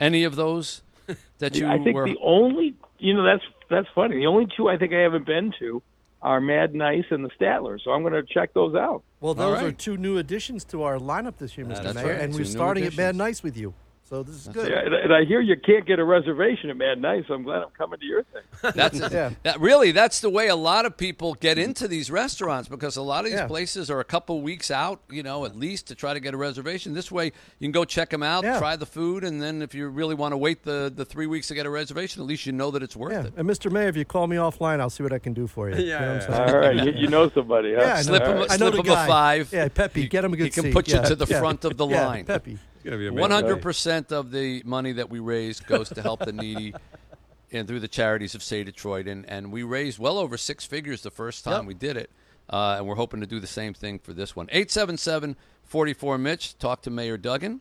Any 0.00 0.24
of 0.24 0.34
those 0.34 0.82
that 1.38 1.54
you 1.54 1.68
I 1.68 1.78
think 1.78 1.94
were? 1.94 2.08
the 2.08 2.18
only, 2.20 2.74
you 2.98 3.14
know, 3.14 3.22
that's 3.22 3.44
that's 3.70 3.86
funny. 3.94 4.16
The 4.16 4.26
only 4.26 4.48
two 4.56 4.68
I 4.68 4.76
think 4.76 4.92
I 4.92 4.98
haven't 4.98 5.26
been 5.26 5.52
to 5.60 5.80
are 6.22 6.40
Mad 6.40 6.74
Nice 6.74 7.04
and 7.10 7.24
the 7.24 7.30
Statler. 7.40 7.78
So 7.82 7.92
I'm 7.92 8.02
going 8.02 8.12
to 8.12 8.22
check 8.22 8.52
those 8.54 8.74
out. 8.74 9.02
Well, 9.20 9.34
those 9.34 9.62
are 9.62 9.72
two 9.72 9.96
new 9.96 10.18
additions 10.18 10.64
to 10.66 10.82
our 10.82 10.98
lineup 10.98 11.36
this 11.38 11.56
year, 11.56 11.66
Mr. 11.66 11.82
That's 11.82 11.94
Mayor, 11.94 12.06
right, 12.06 12.20
and 12.20 12.32
two 12.32 12.38
we're 12.38 12.44
new 12.44 12.50
starting 12.50 12.84
at 12.84 12.96
Mad. 12.96 13.16
Nice 13.16 13.42
with 13.42 13.56
you. 13.56 13.74
So 14.10 14.24
this 14.24 14.34
is 14.44 14.48
good. 14.48 14.68
Yeah, 14.68 14.80
and, 14.84 14.92
and 14.92 15.14
I 15.14 15.24
hear 15.24 15.40
you 15.40 15.54
can't 15.56 15.86
get 15.86 16.00
a 16.00 16.04
reservation 16.04 16.68
at 16.68 16.76
Mad 16.76 17.00
Nice, 17.00 17.28
So 17.28 17.34
I'm 17.34 17.44
glad 17.44 17.62
I'm 17.62 17.70
coming 17.78 18.00
to 18.00 18.04
your 18.04 18.24
thing. 18.24 18.42
That's 18.74 18.98
Yeah. 19.12 19.30
that 19.44 19.60
really 19.60 19.92
that's 19.92 20.20
the 20.20 20.28
way 20.28 20.48
a 20.48 20.56
lot 20.56 20.84
of 20.84 20.96
people 20.96 21.34
get 21.34 21.58
into 21.58 21.86
these 21.86 22.10
restaurants 22.10 22.68
because 22.68 22.96
a 22.96 23.02
lot 23.02 23.20
of 23.20 23.26
these 23.30 23.34
Yeah. 23.38 23.46
places 23.46 23.88
are 23.88 24.00
a 24.00 24.04
couple 24.04 24.42
weeks 24.42 24.68
out, 24.70 25.00
you 25.10 25.22
know, 25.22 25.44
at 25.44 25.54
least 25.56 25.86
to 25.88 25.94
try 25.94 26.12
to 26.12 26.18
get 26.18 26.34
a 26.34 26.36
reservation. 26.36 26.92
This 26.92 27.12
way 27.12 27.26
you 27.26 27.66
can 27.66 27.70
go 27.70 27.84
check 27.84 28.10
them 28.10 28.24
out, 28.24 28.42
Yeah. 28.42 28.58
try 28.58 28.74
the 28.74 28.84
food, 28.84 29.22
and 29.22 29.40
then 29.40 29.62
if 29.62 29.76
you 29.76 29.88
really 29.88 30.16
want 30.16 30.32
to 30.32 30.36
wait 30.36 30.64
the, 30.64 30.92
the 30.94 31.04
three 31.04 31.26
weeks 31.28 31.46
to 31.48 31.54
get 31.54 31.64
a 31.64 31.70
reservation, 31.70 32.20
at 32.20 32.26
least 32.26 32.46
you 32.46 32.52
know 32.52 32.72
that 32.72 32.82
it's 32.82 32.96
worth 32.96 33.12
Yeah, 33.12 33.26
it. 33.26 33.34
and 33.36 33.48
Mr. 33.48 33.70
Mayor, 33.70 33.88
if 33.88 33.96
you 33.96 34.04
call 34.04 34.26
me 34.26 34.36
offline, 34.38 34.80
I'll 34.80 34.90
see 34.90 35.04
what 35.04 35.12
I 35.12 35.20
can 35.20 35.34
do 35.34 35.46
for 35.46 35.70
you. 35.70 35.76
You 35.90 35.90
know 35.92 36.00
what 36.00 36.08
I'm 36.08 36.20
saying? 36.20 36.50
All 36.50 36.58
right, 36.58 36.76
you, 36.84 36.92
you 37.02 37.06
know 37.08 37.30
somebody, 37.30 37.74
huh? 37.74 37.80
Yeah, 37.82 37.92
I 37.92 37.96
know. 37.98 38.02
Slip 38.02 38.22
him, 38.24 38.36
I 38.50 38.56
know 38.56 38.70
slip 38.72 38.86
him 38.86 38.92
a 38.92 39.06
five. 39.06 39.52
Yeah, 39.52 39.68
Pepe, 39.68 40.02
He- 40.02 40.08
get 40.08 40.24
him 40.24 40.32
a 40.32 40.36
good 40.36 40.44
He 40.46 40.50
can 40.50 40.62
seat. 40.64 40.72
put 40.72 40.88
you 40.88 41.00
to 41.00 41.14
the 41.14 41.26
yeah. 41.26 41.38
front 41.38 41.64
of 41.64 41.76
the 41.76 41.86
Yeah, 41.86 42.06
line. 42.06 42.24
Pepe. 42.24 42.58
It's 42.80 42.84
gonna 42.84 42.96
be 42.96 43.06
amazing. 43.08 43.20
One 43.20 43.30
hundred 43.30 43.60
percent 43.62 44.10
of 44.10 44.30
the 44.30 44.62
money 44.64 44.92
that 44.92 45.10
we 45.10 45.18
raise 45.18 45.60
goes 45.60 45.90
to 45.90 46.00
help 46.02 46.20
the 46.24 46.32
needy, 46.32 46.74
and 47.52 47.68
through 47.68 47.80
the 47.80 47.88
charities 47.88 48.34
of 48.34 48.42
Say 48.42 48.64
Detroit, 48.64 49.06
and 49.06 49.28
and 49.28 49.52
we 49.52 49.62
raised 49.62 49.98
well 49.98 50.16
over 50.18 50.38
six 50.38 50.64
figures 50.64 51.02
the 51.02 51.10
first 51.10 51.44
time 51.44 51.60
Yep. 51.62 51.64
we 51.66 51.74
did 51.74 51.96
it, 51.98 52.10
uh, 52.48 52.76
and 52.78 52.86
we're 52.86 52.94
hoping 52.94 53.20
to 53.20 53.26
do 53.26 53.38
the 53.38 53.46
same 53.46 53.74
thing 53.74 53.98
for 53.98 54.14
this 54.14 54.34
one. 54.34 54.46
877-44 54.48 56.18
Mitch, 56.20 56.56
talk 56.58 56.80
to 56.82 56.90
Mayor 56.90 57.18
Duggan. 57.18 57.60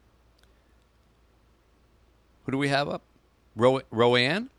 Who 2.45 2.53
do 2.53 2.57
we 2.57 2.69
have 2.69 2.87
up? 2.87 3.01
Ro- 3.57 3.81
Roanne. 3.91 4.49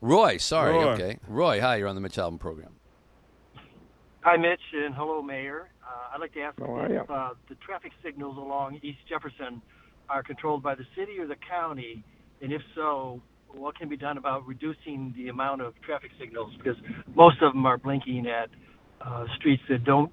Roy, 0.00 0.36
sorry, 0.38 0.72
Roy. 0.74 0.92
okay. 0.94 1.18
Roy, 1.28 1.60
hi, 1.60 1.76
you're 1.76 1.88
on 1.88 1.94
the 1.94 2.00
Mitch 2.00 2.16
Albom 2.16 2.38
program. 2.40 2.70
Hi, 4.22 4.36
Mitch, 4.36 4.60
and 4.74 4.94
hello, 4.94 5.22
Mayor. 5.22 5.68
Uh, 5.88 6.14
I'd 6.14 6.20
like 6.20 6.34
to 6.34 6.40
ask 6.40 6.60
are 6.60 6.86
if 6.92 7.10
uh, 7.10 7.30
the 7.48 7.54
traffic 7.66 7.92
signals 8.04 8.36
along 8.36 8.78
East 8.82 8.98
Jefferson 9.08 9.62
are 10.10 10.22
controlled 10.22 10.62
by 10.62 10.74
the 10.74 10.84
city 10.96 11.18
or 11.18 11.26
the 11.26 11.36
county, 11.48 12.04
and 12.42 12.52
if 12.52 12.60
so, 12.74 13.22
what 13.54 13.78
can 13.78 13.88
be 13.88 13.96
done 13.96 14.18
about 14.18 14.46
reducing 14.46 15.14
the 15.16 15.28
amount 15.28 15.62
of 15.62 15.72
traffic 15.80 16.10
signals? 16.20 16.52
Because 16.58 16.76
most 17.14 17.36
of 17.40 17.54
them 17.54 17.64
are 17.64 17.78
blinking 17.78 18.26
at 18.26 18.50
uh, 19.00 19.24
streets 19.36 19.62
that 19.70 19.84
don't 19.84 20.12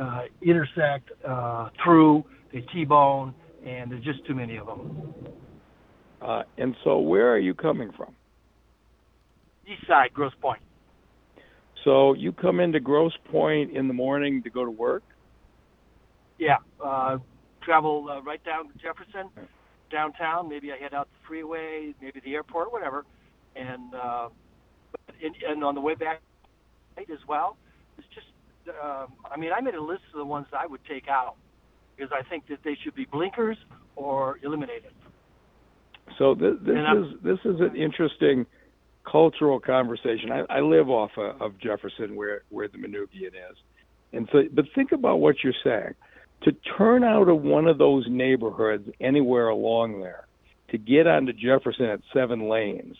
uh, 0.00 0.22
intersect 0.40 1.10
uh, 1.28 1.68
through, 1.84 2.24
they 2.52 2.60
T-bone, 2.72 3.34
and 3.66 3.90
there's 3.90 4.04
just 4.04 4.24
too 4.26 4.34
many 4.34 4.56
of 4.56 4.66
them. 4.66 5.14
Uh, 6.22 6.42
and 6.56 6.74
so, 6.82 6.98
where 6.98 7.30
are 7.32 7.38
you 7.38 7.54
coming 7.54 7.90
from? 7.94 8.14
East 9.66 9.86
side, 9.86 10.10
Grosse 10.14 10.32
Pointe. 10.40 10.62
So 11.84 12.14
you 12.14 12.32
come 12.32 12.60
into 12.60 12.80
Grosse 12.80 13.16
Pointe 13.30 13.74
in 13.74 13.88
the 13.88 13.94
morning 13.94 14.42
to 14.42 14.50
go 14.50 14.64
to 14.64 14.70
work. 14.70 15.02
Yeah, 16.40 16.56
uh, 16.82 17.18
travel 17.62 18.08
uh, 18.10 18.22
right 18.22 18.42
down 18.44 18.68
to 18.68 18.78
Jefferson, 18.78 19.28
downtown. 19.92 20.48
Maybe 20.48 20.72
I 20.72 20.78
head 20.78 20.94
out 20.94 21.06
the 21.12 21.26
freeway, 21.28 21.94
maybe 22.00 22.20
the 22.24 22.34
airport, 22.34 22.72
whatever. 22.72 23.04
And 23.54 23.94
uh, 23.94 24.30
and, 25.22 25.34
and 25.46 25.62
on 25.62 25.74
the 25.74 25.82
way 25.82 25.94
back 25.94 26.22
as 26.98 27.18
well, 27.28 27.58
it's 27.98 28.06
just. 28.14 28.26
Um, 28.82 29.08
I 29.30 29.36
mean, 29.36 29.50
I 29.56 29.60
made 29.60 29.74
a 29.74 29.82
list 29.82 30.02
of 30.12 30.18
the 30.18 30.24
ones 30.24 30.46
I 30.52 30.66
would 30.66 30.80
take 30.88 31.08
out 31.08 31.34
because 31.96 32.12
I 32.12 32.26
think 32.28 32.46
that 32.48 32.58
they 32.64 32.76
should 32.82 32.94
be 32.94 33.04
blinkers 33.04 33.56
or 33.96 34.38
eliminated. 34.42 34.92
So 36.18 36.34
this, 36.34 36.54
this 36.62 36.76
is 36.76 37.22
this 37.22 37.38
is 37.44 37.60
an 37.60 37.76
interesting 37.76 38.46
cultural 39.10 39.60
conversation. 39.60 40.30
I, 40.32 40.44
I 40.48 40.60
live 40.60 40.88
off 40.88 41.10
of, 41.18 41.40
of 41.42 41.58
Jefferson, 41.58 42.16
where 42.16 42.42
where 42.48 42.68
the 42.68 42.78
Manoogian 42.78 43.28
is, 43.28 43.56
and 44.12 44.28
so. 44.32 44.44
But 44.52 44.66
think 44.74 44.92
about 44.92 45.20
what 45.20 45.36
you're 45.44 45.52
saying. 45.62 45.94
To 46.42 46.52
turn 46.78 47.04
out 47.04 47.28
of 47.28 47.42
one 47.42 47.66
of 47.66 47.76
those 47.76 48.06
neighborhoods 48.08 48.88
anywhere 49.00 49.48
along 49.48 50.00
there, 50.00 50.26
to 50.70 50.78
get 50.78 51.06
onto 51.06 51.32
Jefferson 51.32 51.86
at 51.86 52.00
seven 52.14 52.48
lanes, 52.48 52.96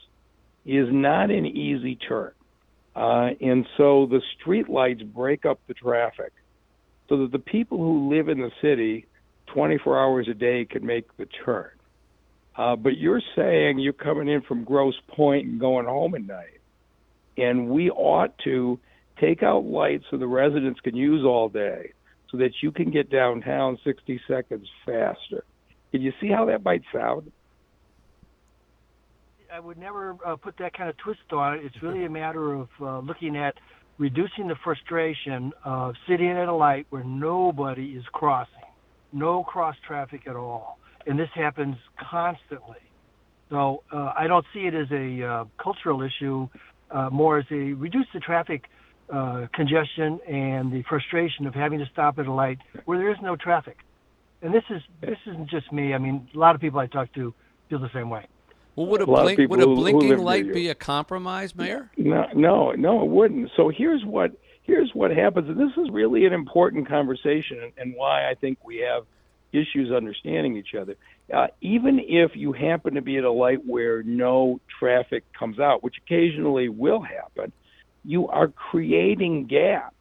is 0.66 0.88
not 0.90 1.30
an 1.30 1.46
easy 1.46 1.96
turn. 1.96 2.32
Uh, 2.94 3.30
and 3.40 3.66
so 3.76 4.06
the 4.06 4.20
street 4.38 4.68
lights 4.68 5.02
break 5.02 5.46
up 5.46 5.58
the 5.68 5.74
traffic, 5.74 6.32
so 7.08 7.18
that 7.18 7.32
the 7.32 7.38
people 7.38 7.78
who 7.78 8.14
live 8.14 8.28
in 8.28 8.40
the 8.40 8.50
city 8.60 9.06
24 9.54 9.98
hours 9.98 10.28
a 10.28 10.34
day 10.34 10.64
can 10.64 10.84
make 10.84 11.16
the 11.16 11.26
turn. 11.44 11.70
Uh, 12.56 12.76
but 12.76 12.98
you're 12.98 13.22
saying 13.34 13.78
you're 13.78 13.92
coming 13.92 14.28
in 14.28 14.42
from 14.42 14.64
Grosse 14.64 15.00
Pointe 15.08 15.46
and 15.46 15.60
going 15.60 15.86
home 15.86 16.14
at 16.14 16.26
night. 16.26 16.60
And 17.38 17.68
we 17.70 17.90
ought 17.90 18.36
to 18.44 18.78
take 19.18 19.42
out 19.42 19.64
lights 19.64 20.04
so 20.10 20.18
the 20.18 20.26
residents 20.26 20.80
can 20.80 20.94
use 20.94 21.24
all 21.24 21.48
day 21.48 21.92
so 22.30 22.38
that 22.38 22.50
you 22.62 22.70
can 22.70 22.90
get 22.90 23.10
downtown 23.10 23.78
60 23.84 24.20
seconds 24.28 24.68
faster. 24.86 25.44
Can 25.90 26.02
you 26.02 26.12
see 26.20 26.28
how 26.28 26.44
that 26.46 26.64
might 26.64 26.82
sound? 26.92 27.32
I 29.52 29.58
would 29.58 29.78
never 29.78 30.16
uh, 30.24 30.36
put 30.36 30.56
that 30.58 30.76
kind 30.76 30.88
of 30.88 30.96
twist 30.98 31.32
on 31.32 31.54
it. 31.54 31.64
It's 31.64 31.82
really 31.82 32.04
a 32.04 32.10
matter 32.10 32.54
of 32.54 32.68
uh, 32.80 33.00
looking 33.00 33.36
at 33.36 33.54
reducing 33.98 34.46
the 34.46 34.54
frustration 34.62 35.52
of 35.64 35.94
sitting 36.08 36.30
at 36.30 36.48
a 36.48 36.54
light 36.54 36.86
where 36.90 37.02
nobody 37.02 37.90
is 37.90 38.04
crossing, 38.12 38.54
no 39.12 39.42
cross 39.42 39.74
traffic 39.86 40.22
at 40.28 40.36
all, 40.36 40.78
and 41.06 41.18
this 41.18 41.28
happens 41.34 41.76
constantly. 42.10 42.78
So 43.50 43.82
uh, 43.92 44.12
I 44.16 44.28
don't 44.28 44.46
see 44.54 44.60
it 44.60 44.74
as 44.74 44.86
a 44.92 45.26
uh, 45.26 45.44
cultural 45.60 46.02
issue, 46.02 46.48
uh, 46.92 47.10
more 47.10 47.38
as 47.38 47.46
a 47.50 47.72
reduce 47.74 48.06
the 48.14 48.20
traffic 48.20 48.64
uh, 49.12 49.46
congestion 49.54 50.20
and 50.28 50.72
the 50.72 50.82
frustration 50.88 51.46
of 51.46 51.54
having 51.54 51.78
to 51.80 51.86
stop 51.86 52.18
at 52.18 52.26
a 52.26 52.32
light 52.32 52.58
where 52.84 52.98
there 52.98 53.10
is 53.10 53.18
no 53.22 53.36
traffic. 53.36 53.78
And 54.42 54.54
this 54.54 54.64
is 54.70 54.82
this 55.00 55.18
isn't 55.26 55.50
just 55.50 55.70
me. 55.72 55.92
I 55.94 55.98
mean, 55.98 56.28
a 56.34 56.38
lot 56.38 56.54
of 56.54 56.60
people 56.60 56.80
I 56.80 56.86
talk 56.86 57.12
to 57.14 57.34
feel 57.68 57.78
the 57.78 57.90
same 57.92 58.08
way. 58.08 58.26
Well, 58.76 58.86
would 58.86 59.00
a, 59.00 59.04
A 59.04 59.06
blink, 59.06 59.36
people 59.38 59.56
would 59.56 59.62
a 59.62 59.66
who- 59.66 59.74
who 59.74 59.80
blinking 59.82 60.18
light 60.18 60.52
be 60.54 60.68
a 60.68 60.74
compromise, 60.74 61.54
Mayor? 61.54 61.90
No, 61.96 62.26
no, 62.34 62.70
no, 62.72 63.02
it 63.02 63.08
wouldn't. 63.08 63.50
So 63.56 63.68
here's 63.68 64.04
what 64.04 64.32
here's 64.62 64.90
what 64.94 65.10
happens, 65.10 65.48
and 65.48 65.58
this 65.58 65.76
is 65.76 65.90
really 65.90 66.24
an 66.26 66.32
important 66.32 66.88
conversation, 66.88 67.60
and, 67.62 67.72
and 67.76 67.94
why 67.96 68.30
I 68.30 68.34
think 68.34 68.58
we 68.64 68.78
have 68.78 69.04
issues 69.52 69.90
understanding 69.90 70.56
each 70.56 70.74
other. 70.80 70.96
Uh, 71.34 71.48
even 71.60 72.00
if 72.00 72.36
you 72.36 72.52
happen 72.52 72.94
to 72.94 73.02
be 73.02 73.18
at 73.18 73.24
a 73.24 73.30
light 73.30 73.58
where 73.66 74.02
no 74.04 74.60
traffic 74.78 75.24
comes 75.36 75.58
out, 75.58 75.82
which 75.82 75.96
occasionally 76.06 76.68
will 76.68 77.00
happen, 77.00 77.52
you 78.04 78.28
are 78.28 78.48
creating 78.48 79.46
gaps 79.46 79.94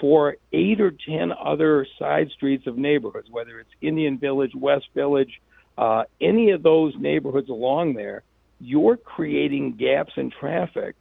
for 0.00 0.36
eight 0.52 0.80
or 0.80 0.92
ten 0.92 1.32
other 1.32 1.86
side 1.98 2.28
streets 2.36 2.66
of 2.66 2.76
neighborhoods, 2.78 3.28
whether 3.30 3.58
it's 3.58 3.70
Indian 3.80 4.18
Village, 4.18 4.52
West 4.54 4.86
Village, 4.94 5.40
uh, 5.76 6.04
any 6.20 6.50
of 6.50 6.62
those 6.62 6.94
neighborhoods 6.98 7.48
along 7.48 7.94
there. 7.94 8.22
You're 8.60 8.96
creating 8.96 9.76
gaps 9.76 10.12
in 10.16 10.30
traffic 10.30 10.96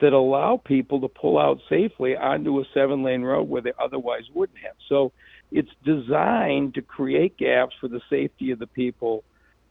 that 0.00 0.12
allow 0.12 0.60
people 0.62 1.00
to 1.00 1.08
pull 1.08 1.38
out 1.38 1.58
safely 1.68 2.16
onto 2.16 2.60
a 2.60 2.64
seven 2.72 3.02
lane 3.02 3.22
road 3.22 3.48
where 3.48 3.62
they 3.62 3.72
otherwise 3.82 4.24
wouldn't 4.34 4.58
have. 4.58 4.76
So 4.88 5.12
it's 5.50 5.70
designed 5.84 6.74
to 6.74 6.82
create 6.82 7.36
gaps 7.36 7.74
for 7.80 7.88
the 7.88 8.00
safety 8.08 8.50
of 8.50 8.58
the 8.58 8.66
people 8.66 9.24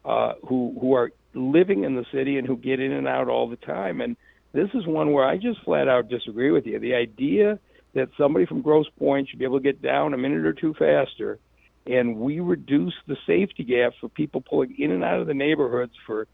uh, 0.04 0.34
who 0.48 0.76
who 0.80 0.94
are 0.94 1.12
living 1.34 1.84
in 1.84 1.96
the 1.96 2.06
city 2.12 2.38
and 2.38 2.48
who 2.48 2.58
get 2.58 2.80
in 2.80 2.92
and 2.92 3.08
out 3.08 3.30
all 3.30 3.48
the 3.50 3.58
time. 3.58 4.02
And 4.02 4.18
this 4.54 4.70
is 4.74 4.86
one 4.86 5.12
where 5.12 5.26
I 5.26 5.38
just 5.38 5.62
flat 5.64 5.88
out 5.88 6.10
disagree 6.10 6.52
with 6.52 6.66
you. 6.66 6.80
The 6.80 6.96
idea 6.96 7.60
that 7.94 8.10
somebody 8.18 8.46
from 8.46 8.62
Grosse 8.62 8.90
Pointe 8.98 9.30
should 9.30 9.40
be 9.40 9.46
able 9.46 9.60
to 9.60 9.64
get 9.64 9.82
down 9.82 10.14
a 10.14 10.18
minute 10.18 10.46
or 10.46 10.54
two 10.54 10.74
faster, 10.74 11.40
and 11.86 12.18
we 12.18 12.40
reduce 12.40 12.94
the 13.08 13.18
safety 13.26 13.64
gap 13.64 13.94
for 14.00 14.10
people 14.10 14.42
pulling 14.42 14.76
in 14.78 14.92
and 14.92 15.04
out 15.04 15.20
of 15.20 15.28
the 15.28 15.34
neighborhoods 15.34 15.94
for 16.06 16.28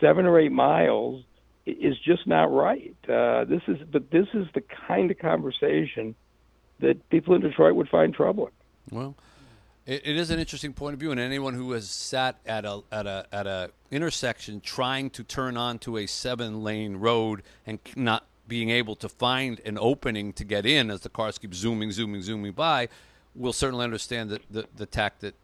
seven 0.00 0.26
or 0.26 0.38
eight 0.38 0.52
miles 0.52 1.24
is 1.66 1.96
just 1.98 2.26
not 2.26 2.52
right. 2.52 2.96
Uh, 3.08 3.44
this 3.44 3.62
is, 3.68 3.78
but 3.90 4.10
this 4.10 4.26
is 4.34 4.46
the 4.54 4.62
kind 4.88 5.10
of 5.10 5.18
conversation 5.18 6.14
that 6.80 7.08
people 7.10 7.34
in 7.34 7.40
Detroit 7.40 7.74
would 7.76 7.88
find 7.88 8.12
troubling. 8.12 8.52
Well, 8.90 9.14
it, 9.86 10.06
it 10.06 10.16
is 10.16 10.30
an 10.30 10.38
interesting 10.38 10.72
point 10.72 10.94
of 10.94 11.00
view, 11.00 11.10
and 11.10 11.20
anyone 11.20 11.54
who 11.54 11.72
has 11.72 11.88
sat 11.88 12.38
at 12.46 12.64
a 12.64 12.82
at 12.90 13.06
a 13.06 13.26
at 13.32 13.46
a 13.46 13.70
intersection 13.90 14.60
trying 14.60 15.10
to 15.10 15.24
turn 15.24 15.56
onto 15.56 15.98
a 15.98 16.06
seven 16.06 16.62
lane 16.62 16.96
road 16.96 17.42
and 17.66 17.78
not 17.96 18.26
being 18.46 18.70
able 18.70 18.94
to 18.96 19.08
find 19.08 19.60
an 19.64 19.78
opening 19.78 20.32
to 20.34 20.44
get 20.44 20.66
in 20.66 20.90
as 20.90 21.00
the 21.00 21.08
cars 21.08 21.38
keep 21.38 21.54
zooming, 21.54 21.90
zooming, 21.90 22.22
zooming 22.22 22.52
by, 22.52 22.88
will 23.34 23.52
certainly 23.52 23.84
understand 23.84 24.30
the, 24.50 24.66
the, 24.74 24.84
tact 24.86 25.20
that 25.20 25.34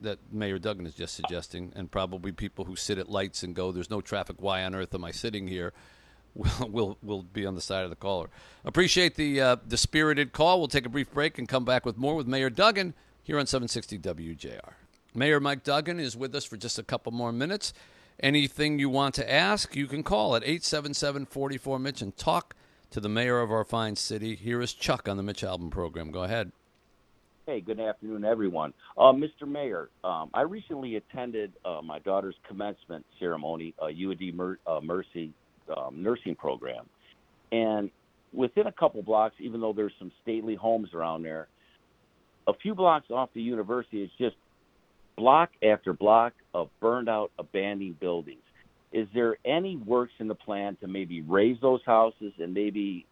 that 0.00 0.18
Mayor 0.30 0.58
Duggan 0.58 0.86
is 0.86 0.94
just 0.94 1.14
suggesting, 1.14 1.72
and 1.74 1.90
probably 1.90 2.32
people 2.32 2.64
who 2.64 2.76
sit 2.76 2.98
at 2.98 3.08
lights 3.08 3.42
and 3.42 3.54
go, 3.54 3.72
"There's 3.72 3.90
no 3.90 4.00
traffic. 4.00 4.36
Why 4.40 4.64
on 4.64 4.74
earth 4.74 4.94
am 4.94 5.04
I 5.04 5.10
sitting 5.10 5.48
here?" 5.48 5.72
Will 6.36 6.68
will 6.68 6.98
will 7.02 7.22
be 7.22 7.46
on 7.46 7.54
the 7.54 7.62
side 7.62 7.84
of 7.84 7.88
the 7.88 7.96
caller. 7.96 8.28
Appreciate 8.62 9.14
the 9.14 9.40
uh, 9.40 9.56
the 9.66 9.78
spirited 9.78 10.32
call. 10.32 10.58
We'll 10.58 10.68
take 10.68 10.84
a 10.84 10.90
brief 10.90 11.10
break 11.10 11.38
and 11.38 11.48
come 11.48 11.64
back 11.64 11.86
with 11.86 11.96
more 11.96 12.14
with 12.14 12.26
Mayor 12.26 12.50
Duggan 12.50 12.92
here 13.26 13.40
on 13.40 13.46
760 13.46 13.98
WJR. 13.98 14.74
Mayor 15.12 15.40
Mike 15.40 15.64
Duggan 15.64 15.98
is 15.98 16.16
with 16.16 16.32
us 16.36 16.44
for 16.44 16.56
just 16.56 16.78
a 16.78 16.84
couple 16.84 17.10
more 17.10 17.32
minutes. 17.32 17.72
Anything 18.20 18.78
you 18.78 18.88
want 18.88 19.16
to 19.16 19.30
ask, 19.30 19.74
you 19.74 19.88
can 19.88 20.04
call 20.04 20.36
at 20.36 20.44
877 20.44 21.26
44 21.26 21.80
Mitch 21.80 22.02
and 22.02 22.16
talk 22.16 22.54
to 22.90 23.00
the 23.00 23.08
mayor 23.08 23.40
of 23.40 23.50
our 23.50 23.64
fine 23.64 23.96
city. 23.96 24.36
Here 24.36 24.62
is 24.62 24.72
Chuck 24.72 25.08
on 25.08 25.16
the 25.16 25.24
Mitch 25.24 25.42
Albom 25.42 25.72
program. 25.72 26.12
Go 26.12 26.22
ahead. 26.22 26.52
Hey, 27.46 27.60
good 27.60 27.80
afternoon, 27.80 28.24
everyone. 28.24 28.72
Uh, 28.96 29.12
Mr. 29.12 29.46
Mayor, 29.46 29.88
um, 30.04 30.30
I 30.32 30.42
recently 30.42 30.94
attended 30.94 31.52
uh, 31.64 31.80
my 31.82 31.98
daughter's 31.98 32.36
commencement 32.46 33.04
ceremony, 33.18 33.74
uh, 33.80 33.86
UAD 33.86 34.34
Mer- 34.34 34.58
uh, 34.68 34.80
Mercy 34.80 35.32
um, 35.76 36.00
nursing 36.00 36.36
program. 36.36 36.86
And 37.50 37.90
within 38.32 38.68
a 38.68 38.72
couple 38.72 39.02
blocks, 39.02 39.34
even 39.40 39.60
though 39.60 39.72
there's 39.72 39.94
some 39.98 40.12
stately 40.22 40.54
homes 40.54 40.94
around 40.94 41.24
there, 41.24 41.48
a 42.46 42.54
few 42.54 42.74
blocks 42.74 43.10
off 43.10 43.30
the 43.34 43.42
university, 43.42 44.02
it's 44.02 44.12
just 44.18 44.36
block 45.16 45.50
after 45.62 45.92
block 45.92 46.32
of 46.54 46.68
burned 46.80 47.08
out, 47.08 47.30
abandoned 47.38 47.98
buildings. 48.00 48.42
Is 48.92 49.08
there 49.14 49.36
any 49.44 49.76
works 49.76 50.12
in 50.20 50.28
the 50.28 50.34
plan 50.34 50.76
to 50.80 50.86
maybe 50.86 51.20
raise 51.22 51.60
those 51.60 51.80
houses 51.84 52.32
and 52.38 52.54
maybe 52.54 53.06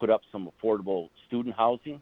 put 0.00 0.10
up 0.10 0.22
some 0.32 0.50
affordable 0.50 1.08
student 1.26 1.54
housing? 1.56 2.00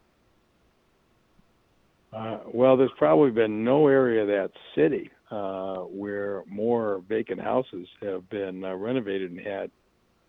Uh, 2.13 2.39
well, 2.53 2.77
there's 2.77 2.91
probably 2.97 3.31
been 3.31 3.63
no 3.63 3.87
area 3.87 4.21
of 4.21 4.27
that 4.27 4.51
city 4.75 5.09
uh, 5.31 5.77
where 5.77 6.43
more 6.47 7.03
vacant 7.09 7.41
houses 7.41 7.87
have 8.01 8.29
been 8.29 8.63
uh, 8.63 8.73
renovated 8.75 9.31
and 9.31 9.39
had 9.39 9.71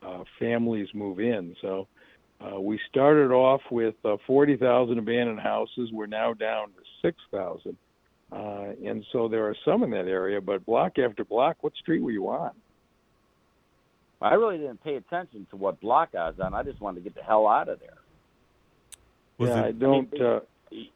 uh, 0.02 0.24
families 0.38 0.88
move 0.94 1.20
in. 1.20 1.54
So 1.60 1.86
uh, 2.44 2.60
we 2.60 2.78
started 2.90 3.30
off 3.32 3.60
with 3.70 3.94
uh, 4.04 4.16
40,000 4.26 4.98
abandoned 4.98 5.40
houses. 5.40 5.90
We're 5.92 6.06
now 6.06 6.34
down 6.34 6.68
to 6.68 6.82
6,000. 7.02 7.76
Uh, 8.32 8.36
and 8.84 9.04
so 9.12 9.28
there 9.28 9.46
are 9.46 9.54
some 9.64 9.82
in 9.84 9.90
that 9.90 10.06
area, 10.08 10.40
but 10.40 10.64
block 10.66 10.98
after 10.98 11.24
block, 11.24 11.56
what 11.62 11.74
street 11.76 12.02
were 12.02 12.10
you 12.10 12.28
on? 12.28 12.50
I 14.20 14.34
really 14.34 14.58
didn't 14.58 14.82
pay 14.82 14.96
attention 14.96 15.46
to 15.50 15.56
what 15.56 15.80
block 15.80 16.10
I 16.18 16.28
was 16.28 16.40
on. 16.40 16.54
I 16.54 16.62
just 16.62 16.80
wanted 16.80 17.00
to 17.00 17.04
get 17.04 17.14
the 17.14 17.22
hell 17.22 17.46
out 17.46 17.68
of 17.68 17.78
there. 17.80 17.98
Was 19.38 19.50
yeah, 19.50 19.60
it- 19.60 19.64
I 19.66 19.72
don't. 19.72 20.20
Uh, 20.20 20.40
It, 20.70 20.88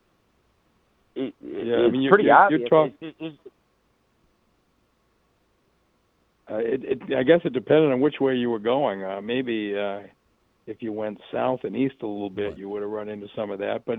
it, 1.15 1.35
Yeah, 1.43 1.75
I 1.75 1.79
it's 1.87 1.93
mean, 1.93 2.03
you're- 2.03 2.11
pretty 2.11 2.25
you're- 2.25 2.29
you're 2.29 2.45
obvious. 2.45 2.69
talk- 2.71 2.93
It's- 3.01 3.15
it's- 3.21 3.53
Uh, 6.51 6.57
it, 6.59 6.83
it, 6.85 7.15
I 7.15 7.23
guess 7.25 7.41
it 7.45 7.53
depended 7.53 7.93
on 7.93 8.01
which 8.01 8.21
way 8.21 8.35
you 8.37 8.49
were 8.49 8.59
going. 8.59 9.05
Uh, 9.05 9.21
maybe 9.21 9.77
uh, 9.77 10.01
if 10.69 10.83
you 10.83 10.93
went 10.93 11.19
south 11.33 11.61
and 11.65 11.75
east 11.75 11.97
a 12.03 12.07
little 12.07 12.31
bit, 12.31 12.59
you 12.59 12.69
would 12.69 12.83
have 12.83 12.91
run 12.91 13.09
into 13.09 13.27
some 13.35 13.51
of 13.51 13.59
that. 13.59 13.85
But 13.87 13.99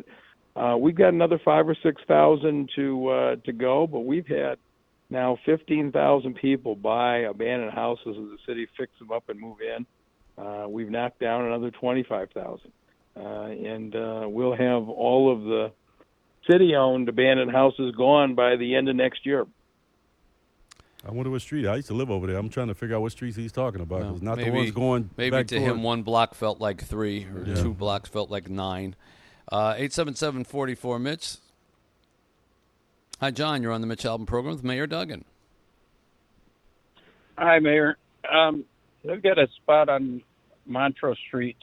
uh, 0.56 0.78
we've 0.78 0.96
got 0.96 1.14
another 1.14 1.40
five 1.44 1.68
or 1.68 1.76
six 1.84 2.02
thousand 2.08 2.70
to 2.76 3.08
uh, 3.10 3.36
to 3.46 3.52
go. 3.52 3.88
But 3.88 4.02
we've 4.02 4.28
had 4.28 4.58
now 5.10 5.38
fifteen 5.46 5.92
thousand 5.92 6.36
people 6.36 6.76
buy 6.76 7.20
abandoned 7.20 7.74
houses 7.74 8.16
in 8.16 8.30
the 8.30 8.38
city, 8.48 8.68
fix 8.78 8.92
them 9.00 9.12
up, 9.12 9.26
and 9.30 9.40
move 9.40 9.58
in. 9.62 9.86
Uh, 10.44 10.68
we've 10.70 10.90
knocked 10.90 11.20
down 11.20 11.46
another 11.46 11.72
twenty-five 11.72 12.30
thousand, 12.32 12.72
uh, 13.18 13.46
and 13.74 13.96
uh, 13.96 14.26
we'll 14.28 14.56
have 14.56 14.88
all 14.88 15.32
of 15.34 15.44
the 15.44 15.72
city-owned 16.50 17.10
abandoned 17.10 17.52
houses 17.52 17.94
gone 17.96 18.34
by 18.36 18.56
the 18.56 18.76
end 18.76 18.90
of 18.90 18.96
next 18.96 19.26
year. 19.26 19.46
I 21.08 21.12
wonder 21.12 21.30
what 21.32 21.42
street. 21.42 21.66
I 21.66 21.78
used 21.78 21.88
to 21.88 21.94
live 21.94 22.12
over 22.12 22.28
there. 22.28 22.38
I'm 22.38 22.50
trying 22.50 22.68
to 22.68 22.76
figure 22.76 22.96
out 22.96 23.02
what 23.02 23.14
streets 23.14 23.38
he's 23.38 23.52
talking 23.54 23.80
about. 23.82 24.02
'cause 24.02 24.22
not 24.22 24.38
the 24.38 24.50
ones 24.50 24.72
going 24.72 25.10
maybe 25.16 25.32
back 25.32 25.48
to 25.48 25.58
toward- 25.58 25.72
him 25.72 25.84
one 25.84 26.04
block 26.04 26.34
felt 26.36 26.60
like 26.60 26.82
three 26.84 27.26
or 27.26 27.44
Yeah. 27.46 27.56
two 27.56 27.74
blocks 27.74 28.10
felt 28.10 28.30
like 28.30 28.50
nine. 28.50 28.96
Uh, 29.52 29.74
Eight 29.78 29.94
seven 29.94 30.14
seven 30.16 30.44
forty 30.44 30.76
four 30.76 31.00
Mitch. 31.00 31.38
Hi, 33.22 33.32
John. 33.32 33.62
You're 33.64 33.72
on 33.72 33.82
the 33.82 33.88
Mitch 33.88 34.04
Albom 34.04 34.26
program 34.28 34.56
with 34.56 34.64
Mayor 34.64 34.88
Duggan. 34.88 35.24
Hi, 37.38 37.60
Mayor. 37.60 37.98
Um, 38.30 38.66
they've 39.04 39.22
got 39.22 39.40
a 39.40 39.48
spot 39.56 39.88
on 39.90 40.22
Montrose 40.66 41.18
Street 41.28 41.58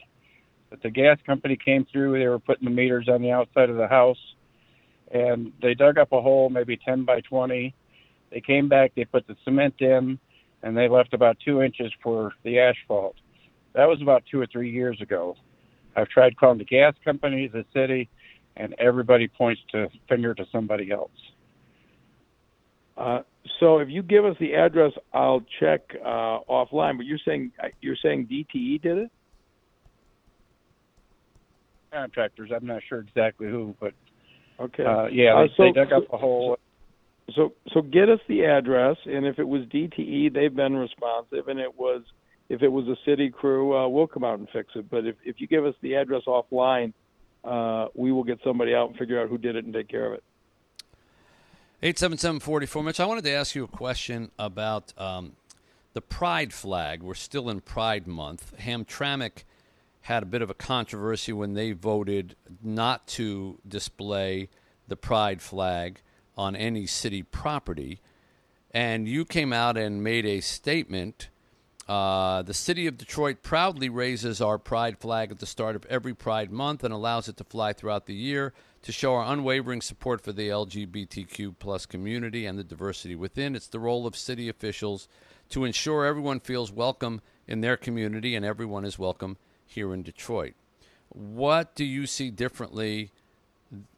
that 0.70 0.82
the 0.82 0.90
gas 0.90 1.18
company 1.26 1.56
came 1.56 1.84
through. 1.84 2.18
They 2.18 2.26
were 2.26 2.38
putting 2.38 2.64
the 2.64 2.70
meters 2.74 3.08
on 3.08 3.20
the 3.22 3.30
outside 3.30 3.68
of 3.70 3.76
the 3.76 3.86
house, 3.88 4.18
and 5.10 5.52
they 5.60 5.74
dug 5.74 5.98
up 5.98 6.12
a 6.12 6.20
hole, 6.20 6.48
maybe 6.48 6.76
10 6.78 7.04
by 7.04 7.20
20. 7.20 7.74
They 8.36 8.42
came 8.42 8.68
back, 8.68 8.92
they 8.94 9.06
put 9.06 9.26
the 9.26 9.34
cement 9.46 9.76
in, 9.80 10.18
and 10.62 10.76
they 10.76 10.90
left 10.90 11.14
about 11.14 11.38
two 11.42 11.62
inches 11.62 11.90
for 12.02 12.32
the 12.44 12.58
asphalt. 12.58 13.14
That 13.72 13.86
was 13.86 14.02
about 14.02 14.24
two 14.30 14.38
or 14.38 14.46
three 14.46 14.70
years 14.70 15.00
ago. 15.00 15.36
I've 15.96 16.10
tried 16.10 16.36
calling 16.36 16.58
the 16.58 16.66
gas 16.66 16.92
company, 17.02 17.48
the 17.48 17.64
city, 17.72 18.10
and 18.58 18.74
everybody 18.78 19.26
points 19.26 19.62
to 19.72 19.88
finger 20.06 20.34
to 20.34 20.44
somebody 20.52 20.90
else. 20.92 21.08
Uh, 22.98 23.20
so 23.58 23.78
if 23.78 23.88
you 23.88 24.02
give 24.02 24.26
us 24.26 24.36
the 24.38 24.54
address, 24.54 24.92
I'll 25.14 25.42
check 25.58 25.80
uh, 26.04 26.40
offline. 26.46 26.98
But 26.98 27.06
you're 27.06 27.18
saying 27.26 27.52
you're 27.80 27.96
saying 28.02 28.28
DTE 28.30 28.82
did 28.82 28.98
it? 28.98 29.10
Contractors, 31.90 32.50
I'm 32.54 32.66
not 32.66 32.82
sure 32.86 32.98
exactly 32.98 33.46
who, 33.48 33.74
but 33.80 33.94
Okay. 34.60 34.84
uh, 34.84 35.06
yeah, 35.06 35.34
Uh, 35.34 35.42
they, 35.44 35.48
so- 35.56 35.62
they 35.62 35.72
dug 35.72 35.92
up 35.94 36.12
a 36.12 36.18
hole. 36.18 36.58
So 37.34 37.54
so 37.72 37.82
get 37.82 38.08
us 38.08 38.20
the 38.28 38.44
address, 38.44 38.96
and 39.04 39.26
if 39.26 39.38
it 39.38 39.48
was 39.48 39.62
DTE, 39.66 40.32
they've 40.32 40.54
been 40.54 40.76
responsive, 40.76 41.48
and 41.48 41.58
it 41.58 41.76
was 41.76 42.02
if 42.48 42.62
it 42.62 42.68
was 42.68 42.86
a 42.86 42.96
city 43.04 43.30
crew, 43.30 43.76
uh, 43.76 43.88
we'll 43.88 44.06
come 44.06 44.22
out 44.22 44.38
and 44.38 44.48
fix 44.50 44.70
it. 44.76 44.88
But 44.88 45.06
if 45.06 45.16
if 45.24 45.40
you 45.40 45.48
give 45.48 45.66
us 45.66 45.74
the 45.80 45.96
address 45.96 46.22
offline, 46.26 46.92
uh, 47.44 47.88
we 47.94 48.12
will 48.12 48.24
get 48.24 48.38
somebody 48.44 48.74
out 48.74 48.90
and 48.90 48.98
figure 48.98 49.20
out 49.20 49.28
who 49.28 49.38
did 49.38 49.56
it 49.56 49.64
and 49.64 49.74
take 49.74 49.88
care 49.88 50.06
of 50.06 50.12
it. 50.14 50.24
877-44 51.82 52.84
Mitch, 52.84 53.00
I 53.00 53.04
wanted 53.04 53.24
to 53.24 53.32
ask 53.32 53.54
you 53.54 53.64
a 53.64 53.68
question 53.68 54.30
about 54.38 54.94
um, 54.96 55.32
the 55.92 56.00
Pride 56.00 56.52
flag. 56.54 57.02
We're 57.02 57.14
still 57.14 57.50
in 57.50 57.60
Pride 57.60 58.06
Month. 58.06 58.54
Hamtramck 58.58 59.44
had 60.02 60.22
a 60.22 60.26
bit 60.26 60.40
of 60.40 60.48
a 60.48 60.54
controversy 60.54 61.34
when 61.34 61.52
they 61.52 61.72
voted 61.72 62.34
not 62.62 63.06
to 63.08 63.58
display 63.68 64.48
the 64.88 64.96
Pride 64.96 65.42
flag 65.42 66.00
on 66.36 66.54
any 66.56 66.86
city 66.86 67.22
property. 67.22 68.00
And 68.72 69.08
you 69.08 69.24
came 69.24 69.52
out 69.52 69.76
and 69.76 70.02
made 70.02 70.26
a 70.26 70.40
statement. 70.40 71.28
Uh, 71.88 72.42
the 72.42 72.52
city 72.52 72.86
of 72.86 72.98
Detroit 72.98 73.42
proudly 73.42 73.88
raises 73.88 74.40
our 74.40 74.58
pride 74.58 74.98
flag 74.98 75.30
at 75.30 75.38
the 75.38 75.46
start 75.46 75.76
of 75.76 75.86
every 75.86 76.14
Pride 76.14 76.50
Month 76.50 76.82
and 76.82 76.92
allows 76.92 77.28
it 77.28 77.36
to 77.36 77.44
fly 77.44 77.72
throughout 77.72 78.06
the 78.06 78.14
year 78.14 78.52
to 78.82 78.92
show 78.92 79.14
our 79.14 79.32
unwavering 79.32 79.80
support 79.80 80.20
for 80.20 80.32
the 80.32 80.48
LGBTQ 80.48 81.54
plus 81.58 81.86
community 81.86 82.44
and 82.44 82.58
the 82.58 82.64
diversity 82.64 83.14
within. 83.14 83.54
It's 83.54 83.68
the 83.68 83.80
role 83.80 84.06
of 84.06 84.16
city 84.16 84.48
officials 84.48 85.08
to 85.50 85.64
ensure 85.64 86.04
everyone 86.04 86.40
feels 86.40 86.72
welcome 86.72 87.20
in 87.46 87.60
their 87.60 87.76
community 87.76 88.34
and 88.34 88.44
everyone 88.44 88.84
is 88.84 88.98
welcome 88.98 89.36
here 89.64 89.94
in 89.94 90.02
Detroit. 90.02 90.54
What 91.08 91.74
do 91.74 91.84
you 91.84 92.06
see 92.06 92.30
differently 92.30 93.10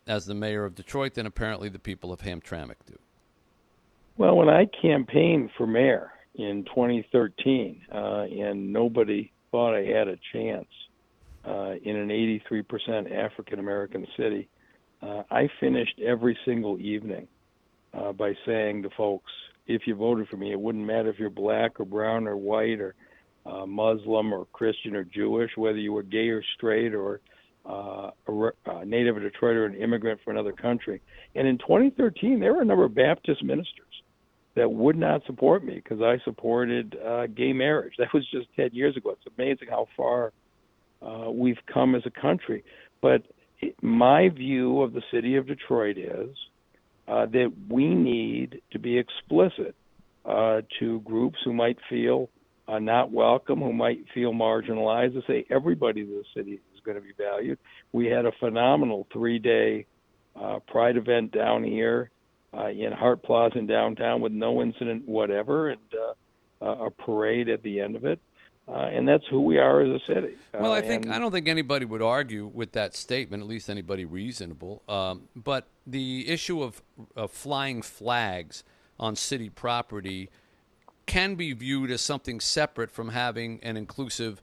as 0.08 0.26
the 0.26 0.34
mayor 0.34 0.64
of 0.64 0.74
Detroit 0.74 1.14
than 1.14 1.26
apparently 1.26 1.68
the 1.68 1.78
people 1.78 2.12
of 2.12 2.20
Hamtramck 2.20 2.76
do? 2.86 2.98
Well, 4.16 4.36
when 4.36 4.48
I 4.48 4.66
campaigned 4.82 5.50
for 5.56 5.66
mayor 5.66 6.10
in 6.34 6.64
2013, 6.64 7.82
uh, 7.92 7.96
and 8.22 8.72
nobody 8.72 9.30
thought 9.52 9.76
I 9.76 9.84
had 9.84 10.08
a 10.08 10.18
chance 10.32 10.66
uh, 11.44 11.74
in 11.82 11.96
an 11.96 12.08
83% 12.08 13.14
African 13.16 13.60
American 13.60 14.06
city, 14.16 14.48
uh, 15.02 15.22
I 15.30 15.48
finished 15.60 16.00
every 16.04 16.36
single 16.44 16.80
evening 16.80 17.28
uh, 17.94 18.12
by 18.12 18.32
saying 18.44 18.82
to 18.82 18.90
folks, 18.96 19.30
if 19.66 19.82
you 19.86 19.94
voted 19.94 20.28
for 20.28 20.36
me, 20.36 20.50
it 20.50 20.60
wouldn't 20.60 20.84
matter 20.84 21.10
if 21.10 21.18
you're 21.18 21.30
black 21.30 21.78
or 21.78 21.84
brown 21.84 22.26
or 22.26 22.36
white 22.36 22.80
or 22.80 22.94
uh, 23.46 23.66
Muslim 23.66 24.32
or 24.32 24.46
Christian 24.46 24.96
or 24.96 25.04
Jewish, 25.04 25.50
whether 25.56 25.78
you 25.78 25.92
were 25.92 26.02
gay 26.02 26.28
or 26.28 26.42
straight 26.56 26.94
or 26.94 27.20
uh, 27.68 28.10
a, 28.26 28.50
a 28.66 28.84
native 28.84 29.16
of 29.16 29.22
Detroit 29.22 29.56
or 29.56 29.66
an 29.66 29.74
immigrant 29.74 30.20
from 30.24 30.36
another 30.36 30.52
country. 30.52 31.02
And 31.34 31.46
in 31.46 31.58
2013, 31.58 32.40
there 32.40 32.54
were 32.54 32.62
a 32.62 32.64
number 32.64 32.84
of 32.84 32.94
Baptist 32.94 33.42
ministers 33.44 33.84
that 34.56 34.70
would 34.70 34.96
not 34.96 35.24
support 35.26 35.64
me 35.64 35.74
because 35.74 36.00
I 36.00 36.18
supported 36.24 36.96
uh, 37.04 37.26
gay 37.26 37.52
marriage. 37.52 37.94
That 37.98 38.12
was 38.14 38.26
just 38.30 38.46
10 38.56 38.70
years 38.72 38.96
ago. 38.96 39.10
It's 39.10 39.34
amazing 39.38 39.68
how 39.68 39.86
far 39.96 40.32
uh, 41.02 41.30
we've 41.30 41.58
come 41.72 41.94
as 41.94 42.02
a 42.06 42.20
country. 42.20 42.64
But 43.02 43.22
it, 43.60 43.76
my 43.82 44.30
view 44.30 44.82
of 44.82 44.92
the 44.92 45.02
city 45.12 45.36
of 45.36 45.46
Detroit 45.46 45.98
is 45.98 46.36
uh, 47.06 47.26
that 47.26 47.52
we 47.68 47.94
need 47.94 48.62
to 48.72 48.78
be 48.78 48.98
explicit 48.98 49.74
uh, 50.24 50.62
to 50.80 51.00
groups 51.00 51.38
who 51.44 51.52
might 51.52 51.78
feel 51.88 52.28
uh, 52.66 52.78
not 52.78 53.10
welcome, 53.10 53.60
who 53.60 53.72
might 53.72 54.04
feel 54.12 54.32
marginalized, 54.32 55.14
to 55.14 55.22
say 55.26 55.46
everybody 55.50 56.02
in 56.02 56.08
the 56.08 56.24
city 56.36 56.60
going 56.88 57.00
to 57.00 57.06
be 57.06 57.12
valued. 57.16 57.58
We 57.92 58.06
had 58.06 58.24
a 58.24 58.32
phenomenal 58.32 59.06
three 59.12 59.38
day 59.38 59.86
uh, 60.34 60.58
pride 60.66 60.96
event 60.96 61.32
down 61.32 61.62
here 61.62 62.10
uh, 62.56 62.68
in 62.68 62.92
Hart 62.92 63.22
Plaza 63.22 63.58
in 63.58 63.66
downtown 63.66 64.20
with 64.20 64.32
no 64.32 64.62
incident 64.62 65.06
whatever, 65.06 65.68
and 65.68 65.80
uh, 65.94 66.64
uh, 66.64 66.86
a 66.86 66.90
parade 66.90 67.48
at 67.48 67.62
the 67.62 67.80
end 67.80 67.94
of 67.94 68.04
it. 68.04 68.18
Uh, 68.66 68.90
and 68.92 69.08
that's 69.08 69.24
who 69.30 69.40
we 69.40 69.58
are 69.58 69.80
as 69.80 69.88
a 70.02 70.04
city. 70.04 70.34
Well, 70.52 70.72
I 70.72 70.78
Uh, 70.80 70.82
think 70.82 71.04
and- 71.06 71.14
I 71.14 71.18
don't 71.18 71.32
think 71.32 71.48
anybody 71.48 71.84
would 71.86 72.02
argue 72.02 72.46
with 72.46 72.72
that 72.72 72.94
statement, 72.94 73.42
at 73.42 73.48
least 73.48 73.70
anybody 73.70 74.04
reasonable. 74.04 74.82
Um, 74.88 75.28
but 75.34 75.68
the 75.86 76.28
issue 76.28 76.62
of, 76.62 76.82
of 77.16 77.30
flying 77.30 77.80
flags 77.82 78.64
on 78.98 79.14
city 79.16 79.48
property 79.48 80.28
can 81.06 81.34
be 81.34 81.54
viewed 81.54 81.90
as 81.90 82.02
something 82.02 82.40
separate 82.40 82.90
from 82.90 83.08
having 83.10 83.58
an 83.62 83.78
inclusive 83.78 84.42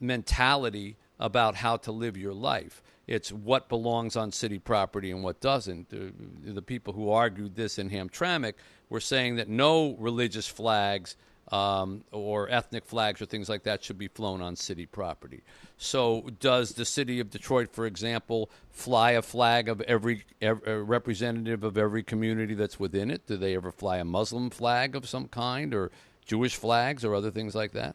mentality 0.00 0.96
about 1.18 1.56
how 1.56 1.76
to 1.78 1.92
live 1.92 2.16
your 2.16 2.34
life. 2.34 2.82
It's 3.06 3.30
what 3.30 3.68
belongs 3.68 4.16
on 4.16 4.32
city 4.32 4.58
property 4.58 5.10
and 5.10 5.22
what 5.22 5.40
doesn't. 5.40 5.90
The, 5.90 6.12
the 6.52 6.62
people 6.62 6.92
who 6.92 7.10
argued 7.10 7.54
this 7.54 7.78
in 7.78 7.90
Hamtramck 7.90 8.54
were 8.88 9.00
saying 9.00 9.36
that 9.36 9.48
no 9.48 9.94
religious 9.98 10.48
flags 10.48 11.16
um, 11.52 12.02
or 12.10 12.50
ethnic 12.50 12.84
flags 12.84 13.22
or 13.22 13.26
things 13.26 13.48
like 13.48 13.62
that 13.64 13.84
should 13.84 13.98
be 13.98 14.08
flown 14.08 14.42
on 14.42 14.56
city 14.56 14.86
property. 14.86 15.42
So, 15.78 16.28
does 16.40 16.72
the 16.72 16.84
city 16.84 17.20
of 17.20 17.30
Detroit, 17.30 17.70
for 17.70 17.86
example, 17.86 18.50
fly 18.70 19.12
a 19.12 19.22
flag 19.22 19.68
of 19.68 19.80
every, 19.82 20.24
every 20.42 20.82
representative 20.82 21.62
of 21.62 21.78
every 21.78 22.02
community 22.02 22.54
that's 22.54 22.80
within 22.80 23.10
it? 23.10 23.26
Do 23.26 23.36
they 23.36 23.54
ever 23.54 23.70
fly 23.70 23.98
a 23.98 24.04
Muslim 24.04 24.50
flag 24.50 24.96
of 24.96 25.08
some 25.08 25.28
kind, 25.28 25.72
or 25.72 25.92
Jewish 26.24 26.56
flags, 26.56 27.04
or 27.04 27.14
other 27.14 27.30
things 27.30 27.54
like 27.54 27.72
that? 27.72 27.94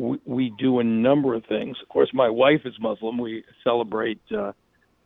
We, 0.00 0.18
we 0.24 0.54
do 0.58 0.80
a 0.80 0.84
number 0.84 1.34
of 1.34 1.44
things. 1.44 1.76
Of 1.82 1.88
course, 1.90 2.10
my 2.14 2.30
wife 2.30 2.62
is 2.64 2.72
Muslim. 2.80 3.18
We 3.18 3.44
celebrate 3.62 4.22
uh, 4.32 4.52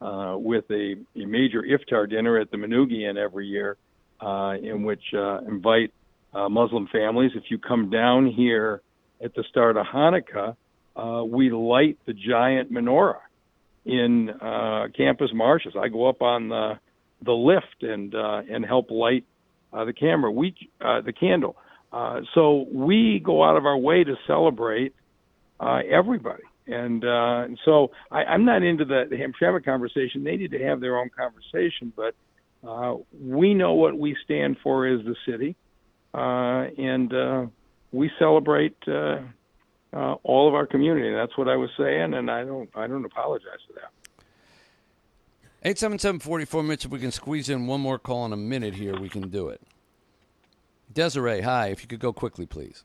uh, 0.01 0.37
with 0.39 0.65
a, 0.71 0.95
a 1.17 1.27
major 1.27 1.63
iftar 1.63 2.09
dinner 2.09 2.39
at 2.39 2.53
the 2.53 2.59
Manoogian 2.59 3.17
every 3.17 3.49
year, 3.49 3.77
uh, 4.21 4.55
in 4.63 4.85
which 4.85 5.03
uh, 5.13 5.39
invite 5.49 5.93
uh, 6.33 6.49
Muslim 6.49 6.89
families. 6.93 7.33
If 7.35 7.45
you 7.51 7.59
come 7.59 7.91
down 7.91 8.27
here 8.27 8.83
at 9.23 9.35
the 9.35 9.43
start 9.51 9.77
of 9.77 9.85
Hanukkah, 9.87 10.55
uh, 10.95 11.25
we 11.25 11.51
light 11.51 11.99
the 12.07 12.13
giant 12.13 12.73
menorah 12.73 13.19
in 13.85 14.31
uh, 14.31 14.87
Campus 14.97 15.31
Martius. 15.35 15.75
I 15.77 15.89
go 15.89 16.09
up 16.09 16.23
on 16.23 16.49
the 16.49 16.79
the 17.25 17.33
lift 17.33 17.83
and 17.83 18.15
uh, 18.15 18.43
and 18.49 18.65
help 18.65 18.93
light 18.93 19.25
uh, 19.73 19.85
the 19.85 19.93
camera. 19.93 20.31
We 20.31 20.55
uh, 20.81 21.01
the 21.01 21.13
candle. 21.13 21.57
Uh, 21.95 22.23
so 22.35 22.67
we 22.73 23.21
go 23.25 23.45
out 23.45 23.57
of 23.57 23.67
our 23.67 23.79
way 23.79 24.03
to 24.03 24.17
celebrate 24.27 24.93
uh, 25.61 25.79
everybody. 25.89 26.43
And 26.67 27.05
uh, 27.05 27.47
so 27.65 27.93
I, 28.11 28.25
I'm 28.25 28.45
not 28.45 28.65
into 28.65 28.85
the, 28.85 29.05
the 29.09 29.17
Hamtramck 29.17 29.65
conversation. 29.65 30.25
They 30.25 30.37
need 30.37 30.51
to 30.51 30.59
have 30.65 30.81
their 30.81 30.99
own 30.99 31.09
conversation, 31.17 31.93
but 31.95 32.17
uh, 32.69 32.97
we 33.23 33.55
know 33.55 33.75
what 33.75 33.97
we 33.97 34.17
stand 34.25 34.57
for 34.61 34.89
as 34.89 35.05
the 35.05 35.15
city, 35.25 35.55
uh, 36.15 36.67
and 36.83 37.15
uh, 37.15 37.47
we 37.93 38.11
celebrate 38.19 38.77
uh, 38.89 39.19
uh, 39.93 40.15
all 40.25 40.49
of 40.49 40.55
our 40.55 40.67
community. 40.67 41.07
And 41.07 41.17
that's 41.17 41.39
what 41.39 41.49
I 41.49 41.55
was 41.55 41.71
saying, 41.79 42.15
and 42.15 42.29
I 42.29 42.45
don't 42.45 42.71
I 42.75 42.87
don't 42.87 43.05
apologize 43.05 43.61
for 43.67 43.75
that. 43.75 43.91
877-44 45.65 46.67
Mitch, 46.67 46.85
if 46.87 46.91
we 46.91 46.99
can 46.99 47.11
squeeze 47.11 47.49
in 47.49 47.67
one 47.67 47.81
more 47.81 47.99
call 47.99 48.27
in 48.27 48.33
a 48.35 48.37
minute 48.37 48.75
here, 48.75 48.99
we 48.99 49.09
can 49.09 49.31
do 49.31 49.49
it. 49.49 49.63
Desiree, 50.93 51.41
hi. 51.41 51.69
If 51.69 51.83
you 51.83 51.89
could 51.89 52.01
go 52.01 52.13
quickly, 52.13 52.47
please. 52.47 52.85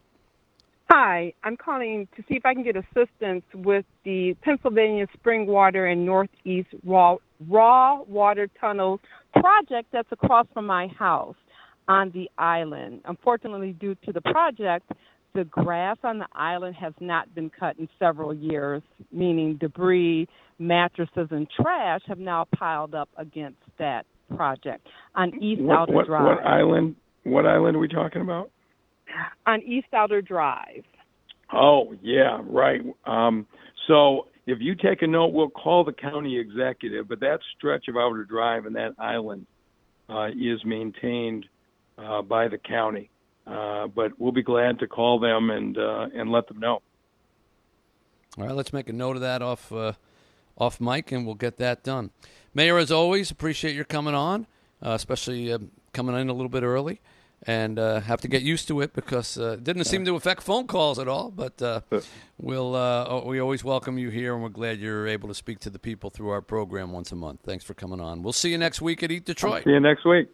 Hi, 0.89 1.33
I'm 1.43 1.55
calling 1.55 2.07
to 2.15 2.23
see 2.27 2.35
if 2.35 2.45
I 2.45 2.55
can 2.55 2.63
get 2.63 2.75
assistance 2.75 3.43
with 3.53 3.85
the 4.05 4.35
Pennsylvania 4.41 5.05
Spring 5.13 5.45
Water 5.45 5.85
and 5.85 6.03
Northeast 6.03 6.69
Raw, 6.83 7.17
raw 7.47 8.01
Water 8.01 8.49
Tunnels 8.59 8.99
project 9.39 9.89
that's 9.91 10.11
across 10.11 10.47
from 10.51 10.65
my 10.65 10.87
house 10.87 11.35
on 11.87 12.09
the 12.11 12.27
island. 12.39 13.01
Unfortunately, 13.05 13.73
due 13.73 13.95
to 14.05 14.11
the 14.11 14.21
project, 14.21 14.91
the 15.35 15.43
grass 15.43 15.97
on 16.03 16.17
the 16.17 16.27
island 16.33 16.75
has 16.75 16.93
not 16.99 17.33
been 17.35 17.51
cut 17.51 17.77
in 17.77 17.87
several 17.99 18.33
years, 18.33 18.81
meaning 19.11 19.57
debris, 19.57 20.27
mattresses, 20.57 21.27
and 21.29 21.47
trash 21.51 22.01
have 22.07 22.17
now 22.17 22.47
piled 22.57 22.95
up 22.95 23.09
against 23.15 23.59
that 23.77 24.07
project 24.35 24.87
on 25.13 25.35
East 25.41 25.61
What, 25.61 25.77
Outer 25.77 25.93
what, 25.93 26.05
Drive. 26.07 26.25
what 26.25 26.45
island? 26.45 26.95
What 27.29 27.45
island 27.45 27.75
are 27.75 27.79
we 27.79 27.87
talking 27.87 28.21
about? 28.21 28.51
On 29.45 29.61
East 29.61 29.87
Outer 29.93 30.21
Drive. 30.21 30.83
Oh, 31.53 31.95
yeah, 32.01 32.41
right. 32.43 32.81
Um, 33.05 33.47
so 33.87 34.27
if 34.45 34.59
you 34.61 34.75
take 34.75 35.01
a 35.01 35.07
note, 35.07 35.27
we'll 35.27 35.49
call 35.49 35.83
the 35.83 35.93
county 35.93 36.39
executive, 36.39 37.07
but 37.07 37.19
that 37.21 37.39
stretch 37.57 37.87
of 37.87 37.95
Outer 37.95 38.23
Drive 38.23 38.65
and 38.65 38.75
that 38.75 38.93
island 38.99 39.45
uh, 40.09 40.27
is 40.27 40.63
maintained 40.65 41.45
uh, 41.97 42.21
by 42.21 42.47
the 42.47 42.57
county. 42.57 43.09
Uh, 43.45 43.87
but 43.87 44.11
we'll 44.19 44.31
be 44.31 44.43
glad 44.43 44.79
to 44.79 44.87
call 44.87 45.19
them 45.19 45.49
and 45.49 45.77
uh, 45.77 46.07
and 46.13 46.31
let 46.31 46.47
them 46.47 46.59
know. 46.59 46.81
All 48.37 48.45
right, 48.45 48.55
let's 48.55 48.71
make 48.71 48.89
a 48.89 48.93
note 48.93 49.15
of 49.15 49.21
that 49.21 49.41
off 49.41 49.71
uh, 49.71 49.93
off 50.57 50.79
mic, 50.79 51.11
and 51.11 51.25
we'll 51.25 51.35
get 51.35 51.57
that 51.57 51.83
done. 51.83 52.11
Mayor, 52.53 52.77
as 52.77 52.91
always, 52.91 53.31
appreciate 53.31 53.75
your 53.75 53.85
coming 53.85 54.13
on, 54.13 54.45
uh, 54.85 54.91
especially 54.91 55.51
uh, 55.51 55.57
coming 55.93 56.15
in 56.15 56.29
a 56.29 56.33
little 56.33 56.49
bit 56.49 56.61
early, 56.61 57.01
and 57.47 57.79
uh, 57.79 58.01
have 58.01 58.21
to 58.21 58.27
get 58.27 58.41
used 58.41 58.67
to 58.67 58.81
it 58.81 58.93
because 58.93 59.37
uh, 59.37 59.51
it 59.53 59.63
didn't 59.63 59.85
seem 59.85 60.05
to 60.05 60.15
affect 60.15 60.43
phone 60.43 60.67
calls 60.67 60.99
at 60.99 61.07
all. 61.07 61.31
But 61.31 61.61
uh, 61.61 61.81
we'll 62.37 62.75
uh, 62.75 63.23
we 63.23 63.39
always 63.39 63.63
welcome 63.63 63.97
you 63.97 64.09
here, 64.09 64.33
and 64.33 64.43
we're 64.43 64.49
glad 64.49 64.79
you're 64.79 65.07
able 65.07 65.29
to 65.29 65.35
speak 65.35 65.59
to 65.59 65.69
the 65.69 65.79
people 65.79 66.09
through 66.09 66.29
our 66.29 66.41
program 66.41 66.91
once 66.91 67.11
a 67.11 67.15
month. 67.15 67.39
Thanks 67.43 67.63
for 67.63 67.73
coming 67.73 68.01
on. 68.01 68.23
We'll 68.23 68.33
see 68.33 68.49
you 68.49 68.57
next 68.57 68.81
week 68.81 69.03
at 69.03 69.11
Eat 69.11 69.25
Detroit. 69.25 69.63
See 69.63 69.71
you 69.71 69.79
next 69.79 70.05
week. 70.05 70.27